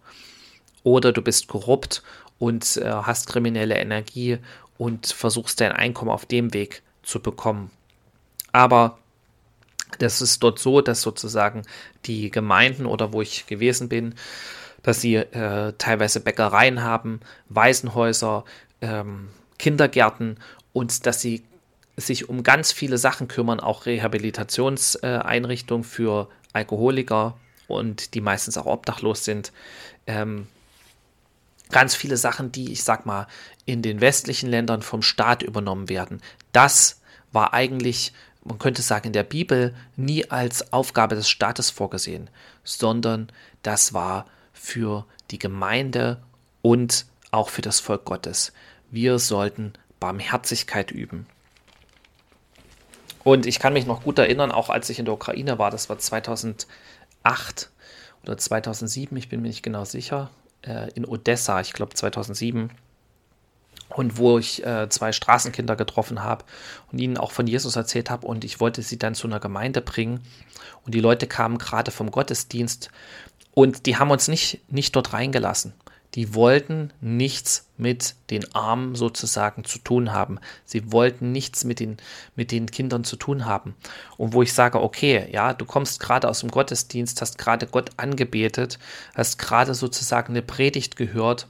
Oder 0.82 1.12
du 1.12 1.22
bist 1.22 1.48
korrupt 1.48 2.02
und 2.38 2.76
äh, 2.76 2.90
hast 2.90 3.28
kriminelle 3.28 3.76
Energie 3.76 4.38
und 4.78 5.06
versuchst 5.06 5.60
dein 5.60 5.72
Einkommen 5.72 6.10
auf 6.10 6.26
dem 6.26 6.54
Weg 6.54 6.82
zu 7.02 7.20
bekommen. 7.20 7.70
Aber 8.52 8.98
das 9.98 10.22
ist 10.22 10.42
dort 10.42 10.58
so, 10.58 10.80
dass 10.80 11.02
sozusagen 11.02 11.62
die 12.06 12.30
Gemeinden 12.30 12.86
oder 12.86 13.12
wo 13.12 13.20
ich 13.20 13.46
gewesen 13.46 13.88
bin, 13.88 14.14
dass 14.82 15.00
sie 15.00 15.16
äh, 15.16 15.72
teilweise 15.78 16.20
Bäckereien 16.20 16.82
haben, 16.82 17.20
Waisenhäuser, 17.48 18.44
ähm, 18.80 19.28
Kindergärten 19.58 20.38
und 20.72 21.06
dass 21.06 21.20
sie 21.20 21.44
sich 21.96 22.28
um 22.28 22.42
ganz 22.42 22.72
viele 22.72 22.98
Sachen 22.98 23.28
kümmern, 23.28 23.60
auch 23.60 23.86
Rehabilitationseinrichtungen 23.86 25.84
äh, 25.84 25.88
für 25.88 26.28
Alkoholiker 26.52 27.36
und 27.68 28.14
die 28.14 28.20
meistens 28.20 28.56
auch 28.58 28.66
obdachlos 28.66 29.24
sind. 29.24 29.52
Ähm, 30.06 30.46
ganz 31.70 31.94
viele 31.94 32.16
Sachen, 32.16 32.52
die, 32.52 32.72
ich 32.72 32.82
sag 32.82 33.06
mal, 33.06 33.26
in 33.64 33.82
den 33.82 34.00
westlichen 34.00 34.48
Ländern 34.48 34.82
vom 34.82 35.02
Staat 35.02 35.42
übernommen 35.42 35.88
werden. 35.88 36.20
Das 36.52 37.00
war 37.32 37.54
eigentlich, 37.54 38.12
man 38.42 38.58
könnte 38.58 38.82
sagen, 38.82 39.08
in 39.08 39.12
der 39.12 39.22
Bibel 39.22 39.74
nie 39.96 40.28
als 40.30 40.72
Aufgabe 40.72 41.14
des 41.14 41.28
Staates 41.28 41.70
vorgesehen, 41.70 42.28
sondern 42.64 43.30
das 43.62 43.94
war 43.94 44.26
für 44.60 45.06
die 45.30 45.38
Gemeinde 45.38 46.22
und 46.60 47.06
auch 47.30 47.48
für 47.48 47.62
das 47.62 47.80
Volk 47.80 48.04
Gottes. 48.04 48.52
Wir 48.90 49.18
sollten 49.18 49.72
Barmherzigkeit 49.98 50.90
üben. 50.90 51.26
Und 53.24 53.46
ich 53.46 53.58
kann 53.58 53.72
mich 53.72 53.86
noch 53.86 54.02
gut 54.02 54.18
erinnern, 54.18 54.52
auch 54.52 54.68
als 54.68 54.90
ich 54.90 54.98
in 54.98 55.06
der 55.06 55.14
Ukraine 55.14 55.58
war, 55.58 55.70
das 55.70 55.88
war 55.88 55.98
2008 55.98 56.66
oder 58.22 58.36
2007, 58.36 59.16
ich 59.16 59.28
bin 59.28 59.40
mir 59.42 59.48
nicht 59.48 59.62
genau 59.62 59.84
sicher, 59.84 60.30
äh, 60.62 60.90
in 60.92 61.06
Odessa, 61.06 61.60
ich 61.60 61.72
glaube 61.72 61.94
2007. 61.94 62.70
und 63.90 64.18
wo 64.18 64.38
ich 64.38 64.64
äh, 64.64 64.88
zwei 64.88 65.12
Straßenkinder 65.12 65.74
getroffen 65.74 66.22
habe 66.22 66.44
und 66.92 66.98
ihnen 66.98 67.18
auch 67.18 67.32
von 67.32 67.46
Jesus 67.46 67.76
erzählt 67.76 68.08
habe 68.08 68.26
und 68.26 68.44
ich 68.44 68.60
wollte 68.60 68.82
sie 68.82 68.98
dann 68.98 69.14
zu 69.14 69.26
einer 69.26 69.40
Gemeinde 69.40 69.80
bringen 69.80 70.20
und 70.84 70.94
die 70.94 71.00
Leute 71.00 71.26
kamen 71.26 71.58
gerade 71.58 71.90
vom 71.90 72.10
Gottesdienst 72.10 72.90
und 73.52 73.86
die 73.86 73.96
haben 73.96 74.10
uns 74.10 74.28
nicht, 74.28 74.60
nicht 74.68 74.94
dort 74.96 75.12
reingelassen. 75.12 75.74
Die 76.14 76.34
wollten 76.34 76.92
nichts 77.00 77.68
mit 77.76 78.16
den 78.30 78.52
Armen 78.54 78.96
sozusagen 78.96 79.64
zu 79.64 79.78
tun 79.78 80.12
haben. 80.12 80.40
Sie 80.64 80.90
wollten 80.90 81.30
nichts 81.30 81.62
mit 81.62 81.78
den, 81.78 81.98
mit 82.34 82.50
den 82.50 82.66
Kindern 82.66 83.04
zu 83.04 83.14
tun 83.14 83.46
haben. 83.46 83.76
Und 84.16 84.32
wo 84.32 84.42
ich 84.42 84.52
sage, 84.52 84.82
okay, 84.82 85.28
ja, 85.30 85.54
du 85.54 85.64
kommst 85.64 86.00
gerade 86.00 86.28
aus 86.28 86.40
dem 86.40 86.50
Gottesdienst, 86.50 87.20
hast 87.20 87.38
gerade 87.38 87.68
Gott 87.68 87.90
angebetet, 87.96 88.80
hast 89.14 89.38
gerade 89.38 89.74
sozusagen 89.74 90.32
eine 90.32 90.42
Predigt 90.42 90.96
gehört 90.96 91.46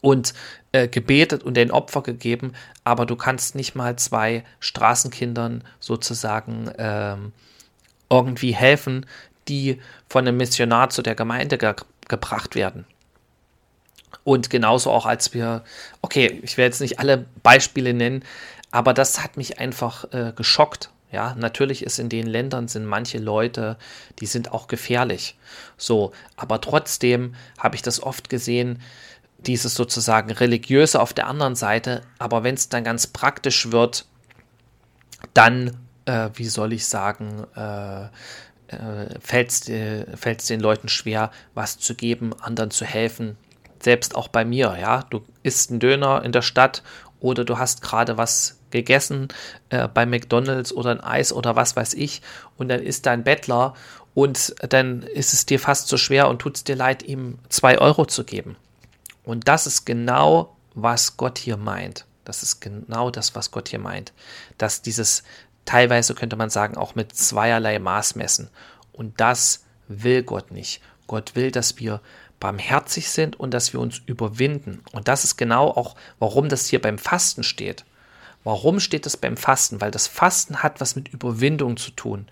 und 0.00 0.34
äh, 0.72 0.88
gebetet 0.88 1.44
und 1.44 1.54
den 1.56 1.70
Opfer 1.70 2.02
gegeben, 2.02 2.52
aber 2.84 3.06
du 3.06 3.16
kannst 3.16 3.54
nicht 3.54 3.74
mal 3.74 3.96
zwei 3.96 4.44
Straßenkindern 4.60 5.64
sozusagen 5.80 6.70
ähm, 6.78 7.32
irgendwie 8.10 8.54
helfen, 8.54 9.06
die 9.48 9.80
von 10.08 10.26
einem 10.26 10.36
Missionar 10.36 10.90
zu 10.90 11.02
der 11.02 11.14
Gemeinde 11.14 11.58
ge 11.58 11.74
gebracht 12.08 12.54
werden. 12.54 12.86
Und 14.24 14.48
genauso 14.48 14.90
auch 14.90 15.04
als 15.04 15.34
wir, 15.34 15.62
okay, 16.00 16.40
ich 16.42 16.56
werde 16.56 16.72
jetzt 16.72 16.80
nicht 16.80 16.98
alle 16.98 17.26
Beispiele 17.42 17.92
nennen, 17.92 18.24
aber 18.70 18.94
das 18.94 19.22
hat 19.22 19.36
mich 19.36 19.58
einfach 19.58 20.10
äh, 20.12 20.32
geschockt. 20.34 20.90
Ja, 21.10 21.34
natürlich 21.34 21.82
ist 21.82 21.98
in 21.98 22.10
den 22.10 22.26
Ländern 22.26 22.68
sind 22.68 22.84
manche 22.84 23.18
Leute, 23.18 23.78
die 24.20 24.26
sind 24.26 24.52
auch 24.52 24.68
gefährlich. 24.68 25.38
So, 25.78 26.12
aber 26.36 26.60
trotzdem 26.60 27.34
habe 27.58 27.76
ich 27.76 27.82
das 27.82 28.02
oft 28.02 28.28
gesehen, 28.28 28.82
dieses 29.38 29.74
sozusagen 29.74 30.30
religiöse 30.30 31.00
auf 31.00 31.14
der 31.14 31.26
anderen 31.26 31.54
Seite, 31.54 32.02
aber 32.18 32.42
wenn 32.42 32.54
es 32.54 32.68
dann 32.68 32.84
ganz 32.84 33.06
praktisch 33.06 33.70
wird, 33.70 34.04
dann, 35.32 35.78
äh, 36.04 36.28
wie 36.34 36.48
soll 36.48 36.72
ich 36.72 36.86
sagen, 36.86 37.46
äh, 37.54 38.08
äh, 38.68 39.18
fällt 39.20 39.50
es 39.50 39.68
äh, 39.68 40.36
den 40.48 40.60
Leuten 40.60 40.88
schwer, 40.88 41.30
was 41.54 41.78
zu 41.78 41.94
geben, 41.94 42.32
anderen 42.40 42.70
zu 42.70 42.84
helfen. 42.84 43.36
Selbst 43.80 44.14
auch 44.14 44.28
bei 44.28 44.44
mir, 44.44 44.76
ja. 44.80 45.04
Du 45.10 45.22
isst 45.42 45.70
einen 45.70 45.80
Döner 45.80 46.24
in 46.24 46.32
der 46.32 46.42
Stadt 46.42 46.82
oder 47.20 47.44
du 47.44 47.58
hast 47.58 47.82
gerade 47.82 48.16
was 48.18 48.58
gegessen 48.70 49.28
äh, 49.70 49.88
bei 49.88 50.04
McDonalds 50.06 50.72
oder 50.72 50.90
ein 50.90 51.00
Eis 51.00 51.32
oder 51.32 51.56
was 51.56 51.74
weiß 51.74 51.94
ich 51.94 52.22
und 52.56 52.68
dann 52.68 52.82
ist 52.82 53.06
dein 53.06 53.24
Bettler 53.24 53.74
und 54.14 54.54
dann 54.60 55.02
ist 55.02 55.32
es 55.32 55.46
dir 55.46 55.58
fast 55.58 55.88
so 55.88 55.96
schwer 55.96 56.28
und 56.28 56.40
tut 56.40 56.56
es 56.56 56.64
dir 56.64 56.76
leid, 56.76 57.02
ihm 57.02 57.38
zwei 57.48 57.78
Euro 57.78 58.04
zu 58.04 58.24
geben. 58.24 58.56
Und 59.24 59.46
das 59.46 59.66
ist 59.66 59.84
genau, 59.84 60.56
was 60.74 61.16
Gott 61.16 61.38
hier 61.38 61.56
meint. 61.56 62.04
Das 62.24 62.42
ist 62.42 62.60
genau 62.60 63.10
das, 63.10 63.34
was 63.34 63.50
Gott 63.50 63.68
hier 63.68 63.78
meint. 63.78 64.12
Dass 64.58 64.82
dieses 64.82 65.22
teilweise 65.68 66.14
könnte 66.14 66.36
man 66.36 66.48
sagen, 66.48 66.78
auch 66.78 66.94
mit 66.94 67.14
zweierlei 67.14 67.78
Maß 67.78 68.14
messen. 68.14 68.48
Und 68.92 69.20
das 69.20 69.64
will 69.86 70.22
Gott 70.22 70.50
nicht. 70.50 70.80
Gott 71.06 71.36
will, 71.36 71.50
dass 71.50 71.78
wir 71.78 72.00
barmherzig 72.40 73.10
sind 73.10 73.38
und 73.38 73.52
dass 73.52 73.74
wir 73.74 73.80
uns 73.80 74.00
überwinden. 74.06 74.82
Und 74.92 75.08
das 75.08 75.24
ist 75.24 75.36
genau 75.36 75.68
auch, 75.68 75.94
warum 76.18 76.48
das 76.48 76.66
hier 76.66 76.80
beim 76.80 76.96
Fasten 76.96 77.42
steht. 77.42 77.84
Warum 78.44 78.80
steht 78.80 79.04
das 79.04 79.18
beim 79.18 79.36
Fasten? 79.36 79.80
Weil 79.80 79.90
das 79.90 80.06
Fasten 80.06 80.62
hat 80.62 80.80
was 80.80 80.96
mit 80.96 81.08
Überwindung 81.08 81.76
zu 81.76 81.90
tun, 81.90 82.28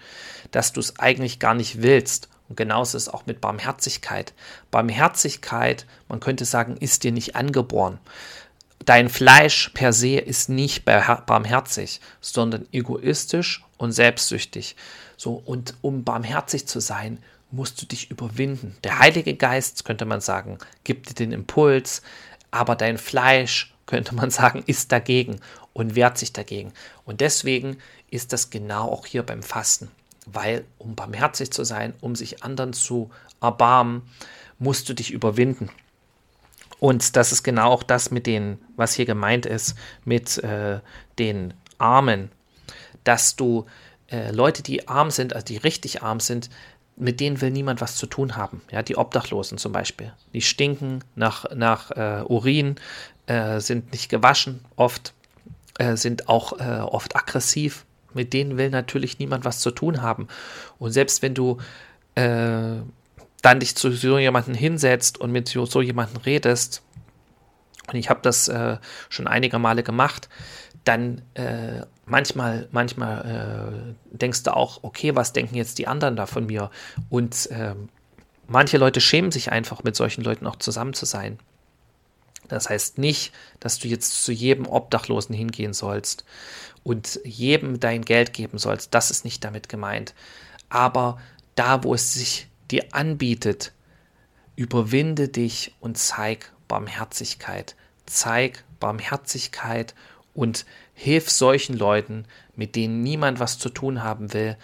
dass 0.50 0.72
du 0.72 0.80
es 0.80 0.98
eigentlich 0.98 1.38
gar 1.38 1.54
nicht 1.54 1.82
willst 1.82 2.30
und 2.48 2.56
genauso 2.56 2.96
ist 2.96 3.08
es 3.08 3.12
auch 3.12 3.26
mit 3.26 3.40
Barmherzigkeit. 3.40 4.32
Barmherzigkeit, 4.70 5.86
man 6.08 6.20
könnte 6.20 6.44
sagen, 6.44 6.76
ist 6.76 7.02
dir 7.02 7.12
nicht 7.12 7.34
angeboren. 7.36 7.98
Dein 8.86 9.10
Fleisch 9.10 9.70
per 9.74 9.92
se 9.92 10.18
ist 10.18 10.48
nicht 10.48 10.84
barmherzig, 10.84 12.00
sondern 12.20 12.66
egoistisch 12.72 13.62
und 13.76 13.92
selbstsüchtig. 13.92 14.76
So, 15.16 15.42
und 15.44 15.74
um 15.82 16.04
barmherzig 16.04 16.66
zu 16.66 16.80
sein, 16.80 17.18
musst 17.50 17.80
du 17.82 17.86
dich 17.86 18.10
überwinden. 18.10 18.76
Der 18.82 18.98
Heilige 18.98 19.34
Geist, 19.34 19.84
könnte 19.84 20.06
man 20.06 20.20
sagen, 20.20 20.58
gibt 20.84 21.10
dir 21.10 21.14
den 21.14 21.32
Impuls, 21.32 22.00
aber 22.50 22.74
dein 22.74 22.96
Fleisch, 22.96 23.74
könnte 23.86 24.14
man 24.14 24.30
sagen, 24.30 24.64
ist 24.66 24.90
dagegen 24.90 25.40
und 25.72 25.94
wehrt 25.94 26.18
sich 26.18 26.32
dagegen. 26.32 26.72
Und 27.04 27.20
deswegen 27.20 27.76
ist 28.10 28.32
das 28.32 28.50
genau 28.50 28.90
auch 28.90 29.06
hier 29.06 29.22
beim 29.22 29.42
Fasten 29.42 29.90
weil 30.26 30.64
um 30.78 30.94
barmherzig 30.94 31.52
zu 31.52 31.64
sein, 31.64 31.94
um 32.00 32.14
sich 32.14 32.42
anderen 32.42 32.72
zu 32.72 33.10
erbarmen, 33.40 34.02
musst 34.58 34.88
du 34.88 34.94
dich 34.94 35.12
überwinden. 35.12 35.70
Und 36.78 37.16
das 37.16 37.32
ist 37.32 37.42
genau 37.42 37.70
auch 37.70 37.82
das 37.82 38.10
mit 38.10 38.26
den, 38.26 38.58
was 38.76 38.94
hier 38.94 39.06
gemeint 39.06 39.46
ist, 39.46 39.76
mit 40.04 40.38
äh, 40.38 40.80
den 41.18 41.54
Armen, 41.78 42.30
dass 43.04 43.36
du 43.36 43.66
äh, 44.10 44.30
Leute, 44.30 44.62
die 44.62 44.88
arm 44.88 45.10
sind, 45.10 45.32
also 45.34 45.44
die 45.44 45.56
richtig 45.56 46.02
arm 46.02 46.20
sind, 46.20 46.50
mit 46.96 47.20
denen 47.20 47.40
will 47.40 47.50
niemand 47.50 47.80
was 47.80 47.96
zu 47.96 48.06
tun 48.06 48.36
haben. 48.36 48.62
Ja, 48.70 48.82
die 48.82 48.96
Obdachlosen 48.96 49.58
zum 49.58 49.72
Beispiel. 49.72 50.12
Die 50.32 50.42
stinken 50.42 51.04
nach, 51.14 51.44
nach 51.54 51.90
äh, 51.90 52.22
Urin, 52.26 52.76
äh, 53.26 53.60
sind 53.60 53.92
nicht 53.92 54.08
gewaschen 54.08 54.64
oft, 54.76 55.12
äh, 55.78 55.96
sind 55.96 56.28
auch 56.28 56.58
äh, 56.58 56.80
oft 56.80 57.16
aggressiv, 57.16 57.84
mit 58.14 58.32
denen 58.32 58.56
will 58.56 58.70
natürlich 58.70 59.18
niemand 59.18 59.44
was 59.44 59.60
zu 59.60 59.70
tun 59.70 60.00
haben. 60.00 60.28
Und 60.78 60.92
selbst 60.92 61.22
wenn 61.22 61.34
du 61.34 61.58
dann 63.42 63.60
dich 63.60 63.76
zu 63.76 63.92
so 63.92 64.18
jemandem 64.18 64.54
hinsetzt 64.54 65.18
und 65.18 65.32
mit 65.32 65.48
so, 65.48 65.80
jemandem 65.80 66.22
redest, 66.22 66.82
und 67.88 67.94
ich 67.96 68.10
habe 68.10 68.20
das 68.22 68.48
äh, 68.48 68.78
schon 69.08 69.26
einige 69.26 69.58
Male 69.58 69.82
gemacht, 69.82 70.28
dann 70.84 71.22
äh, 71.34 71.82
manchmal, 72.04 72.68
manchmal 72.70 73.94
äh, 74.12 74.16
denkst 74.16 74.42
du 74.44 74.56
auch, 74.56 74.82
okay, 74.82 75.14
was 75.14 75.32
denken 75.32 75.56
jetzt 75.56 75.78
die 75.78 75.86
anderen 75.86 76.16
da 76.16 76.26
von 76.26 76.46
mir? 76.46 76.70
Und 77.10 77.50
äh, 77.50 77.74
manche 78.46 78.78
Leute 78.78 79.00
schämen 79.00 79.32
sich 79.32 79.52
einfach, 79.52 79.84
mit 79.84 79.96
solchen 79.96 80.22
Leuten 80.22 80.46
auch 80.46 80.56
zusammen 80.56 80.94
zu 80.94 81.06
sein. 81.06 81.38
Das 82.48 82.68
heißt 82.68 82.98
nicht, 82.98 83.32
dass 83.58 83.78
du 83.78 83.88
jetzt 83.88 84.24
zu 84.24 84.32
jedem 84.32 84.66
Obdachlosen 84.66 85.34
hingehen 85.34 85.72
sollst 85.72 86.24
und 86.84 87.20
jedem 87.24 87.80
dein 87.80 88.04
Geld 88.04 88.32
geben 88.32 88.58
sollst. 88.58 88.94
Das 88.94 89.10
ist 89.10 89.24
nicht 89.24 89.42
damit 89.44 89.68
gemeint. 89.68 90.14
Aber 90.68 91.18
da, 91.56 91.82
wo 91.82 91.94
es 91.94 92.14
sich 92.14 92.48
dir 92.70 92.84
anbietet, 92.92 93.72
überwinde 94.56 95.28
dich 95.28 95.74
und 95.80 95.98
zeig 95.98 96.52
Barmherzigkeit. 96.68 97.76
Zeig 98.06 98.64
Barmherzigkeit 98.80 99.94
und 100.34 100.66
hilf 100.94 101.30
solchen 101.30 101.76
Leuten, 101.76 102.24
mit 102.54 102.76
denen 102.76 103.02
niemand 103.02 103.40
was 103.40 103.58
zu 103.58 103.68
tun 103.68 104.02
haben 104.02 104.32
will, 104.32 104.56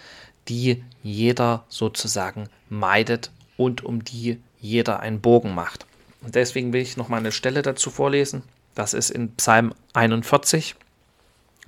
die 0.47 0.83
jeder 1.01 1.65
sozusagen 1.67 2.49
meidet 2.69 3.31
und 3.57 3.83
um 3.83 4.03
die 4.03 4.39
jeder 4.59 4.99
einen 4.99 5.21
Bogen 5.21 5.53
macht. 5.53 5.85
Und 6.21 6.35
deswegen 6.35 6.73
will 6.73 6.81
ich 6.81 6.97
nochmal 6.97 7.19
eine 7.19 7.31
Stelle 7.31 7.61
dazu 7.61 7.89
vorlesen. 7.89 8.43
Das 8.75 8.93
ist 8.93 9.09
in 9.09 9.35
Psalm 9.35 9.73
41. 9.93 10.75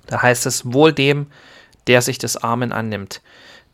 Da 0.06 0.22
heißt 0.22 0.46
es, 0.46 0.72
wohl 0.72 0.92
dem, 0.92 1.26
der 1.86 2.02
sich 2.02 2.18
des 2.18 2.36
Armen 2.36 2.72
annimmt. 2.72 3.22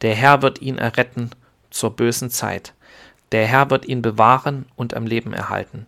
Der 0.03 0.14
Herr 0.14 0.42
wird 0.42 0.61
ihn 0.61 0.79
erretten 0.79 1.31
zur 1.73 1.97
bösen 1.97 2.31
Zeit. 2.31 2.75
Der 3.33 3.47
Herr 3.47 3.71
wird 3.71 3.87
ihn 3.87 4.03
bewahren 4.03 4.67
und 4.77 4.95
am 4.95 5.07
Leben 5.07 5.33
erhalten. 5.33 5.87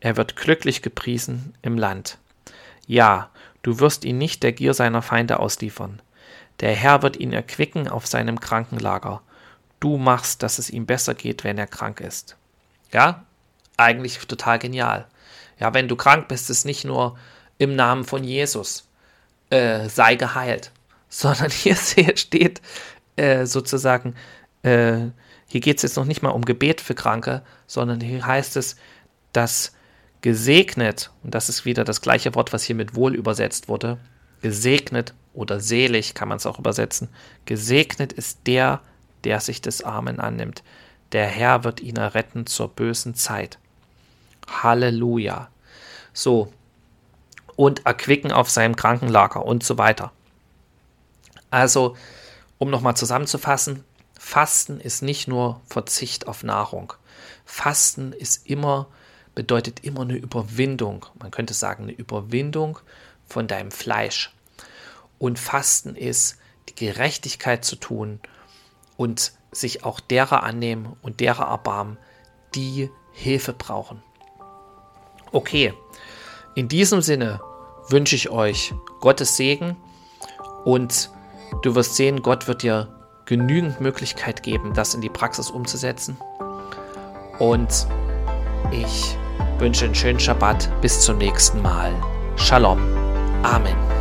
Er 0.00 0.16
wird 0.16 0.36
glücklich 0.36 0.82
gepriesen 0.82 1.54
im 1.62 1.76
Land. 1.76 2.18
Ja, 2.86 3.30
du 3.62 3.80
wirst 3.80 4.04
ihn 4.04 4.18
nicht 4.18 4.42
der 4.42 4.52
Gier 4.52 4.72
seiner 4.72 5.02
Feinde 5.02 5.40
ausliefern. 5.40 6.00
Der 6.60 6.74
Herr 6.74 7.02
wird 7.02 7.16
ihn 7.16 7.32
erquicken 7.32 7.88
auf 7.88 8.06
seinem 8.06 8.40
Krankenlager. 8.40 9.20
Du 9.80 9.98
machst, 9.98 10.42
dass 10.42 10.58
es 10.58 10.70
ihm 10.70 10.86
besser 10.86 11.14
geht, 11.14 11.44
wenn 11.44 11.58
er 11.58 11.66
krank 11.66 12.00
ist. 12.00 12.36
Ja, 12.92 13.24
eigentlich 13.76 14.18
total 14.26 14.58
genial. 14.58 15.06
Ja, 15.58 15.74
wenn 15.74 15.88
du 15.88 15.96
krank 15.96 16.28
bist, 16.28 16.48
ist 16.50 16.64
nicht 16.64 16.84
nur 16.84 17.18
im 17.58 17.74
Namen 17.74 18.04
von 18.04 18.24
Jesus, 18.24 18.88
äh, 19.50 19.88
sei 19.88 20.14
geheilt, 20.14 20.70
sondern 21.08 21.50
hier 21.50 21.76
steht 22.16 22.62
äh, 23.16 23.46
sozusagen, 23.46 24.14
äh, 24.62 25.10
hier 25.48 25.60
geht 25.60 25.76
es 25.76 25.82
jetzt 25.82 25.96
noch 25.96 26.04
nicht 26.04 26.22
mal 26.22 26.30
um 26.30 26.44
Gebet 26.44 26.80
für 26.80 26.94
Kranke, 26.94 27.42
sondern 27.66 28.00
hier 28.00 28.26
heißt 28.26 28.56
es, 28.56 28.76
dass 29.32 29.72
gesegnet, 30.22 31.10
und 31.22 31.34
das 31.34 31.48
ist 31.48 31.64
wieder 31.64 31.84
das 31.84 32.00
gleiche 32.00 32.34
Wort, 32.34 32.52
was 32.52 32.64
hier 32.64 32.74
mit 32.74 32.94
wohl 32.94 33.14
übersetzt 33.14 33.68
wurde, 33.68 33.98
gesegnet 34.42 35.14
oder 35.34 35.60
selig 35.60 36.14
kann 36.14 36.28
man 36.28 36.38
es 36.38 36.46
auch 36.46 36.58
übersetzen, 36.58 37.08
gesegnet 37.44 38.12
ist 38.12 38.40
der, 38.46 38.80
der 39.24 39.40
sich 39.40 39.60
des 39.60 39.84
Armen 39.84 40.18
annimmt. 40.20 40.62
Der 41.12 41.26
Herr 41.26 41.64
wird 41.64 41.80
ihn 41.80 41.96
erretten 41.96 42.46
zur 42.46 42.68
bösen 42.68 43.14
Zeit. 43.14 43.58
Halleluja. 44.48 45.48
So, 46.12 46.52
und 47.56 47.86
erquicken 47.86 48.32
auf 48.32 48.50
seinem 48.50 48.76
Krankenlager 48.76 49.44
und 49.44 49.62
so 49.62 49.78
weiter. 49.78 50.12
Also, 51.50 51.96
um 52.58 52.70
nochmal 52.70 52.96
zusammenzufassen, 52.96 53.84
Fasten 54.26 54.80
ist 54.80 55.02
nicht 55.02 55.28
nur 55.28 55.60
Verzicht 55.68 56.26
auf 56.26 56.42
Nahrung. 56.42 56.92
Fasten 57.44 58.12
ist 58.12 58.44
immer 58.50 58.88
bedeutet 59.36 59.84
immer 59.84 60.00
eine 60.00 60.16
Überwindung. 60.16 61.06
Man 61.20 61.30
könnte 61.30 61.54
sagen, 61.54 61.84
eine 61.84 61.92
Überwindung 61.92 62.80
von 63.28 63.46
deinem 63.46 63.70
Fleisch. 63.70 64.34
Und 65.20 65.38
Fasten 65.38 65.94
ist, 65.94 66.38
die 66.68 66.74
Gerechtigkeit 66.74 67.64
zu 67.64 67.76
tun 67.76 68.18
und 68.96 69.32
sich 69.52 69.84
auch 69.84 70.00
derer 70.00 70.42
annehmen 70.42 70.96
und 71.02 71.20
derer 71.20 71.44
erbarmen, 71.46 71.96
die 72.56 72.90
Hilfe 73.12 73.52
brauchen. 73.52 74.02
Okay, 75.30 75.72
in 76.56 76.66
diesem 76.66 77.00
Sinne 77.00 77.40
wünsche 77.90 78.16
ich 78.16 78.28
euch 78.28 78.74
Gottes 79.00 79.36
Segen 79.36 79.76
und 80.64 81.12
du 81.62 81.76
wirst 81.76 81.94
sehen, 81.94 82.22
Gott 82.22 82.48
wird 82.48 82.64
dir 82.64 82.95
genügend 83.26 83.80
Möglichkeit 83.80 84.42
geben, 84.42 84.72
das 84.74 84.94
in 84.94 85.00
die 85.00 85.08
Praxis 85.10 85.50
umzusetzen. 85.50 86.16
Und 87.38 87.86
ich 88.72 89.16
wünsche 89.58 89.84
einen 89.84 89.94
schönen 89.94 90.20
Schabbat. 90.20 90.70
Bis 90.80 91.00
zum 91.00 91.18
nächsten 91.18 91.60
Mal. 91.60 91.92
Shalom. 92.36 92.78
Amen. 93.42 93.95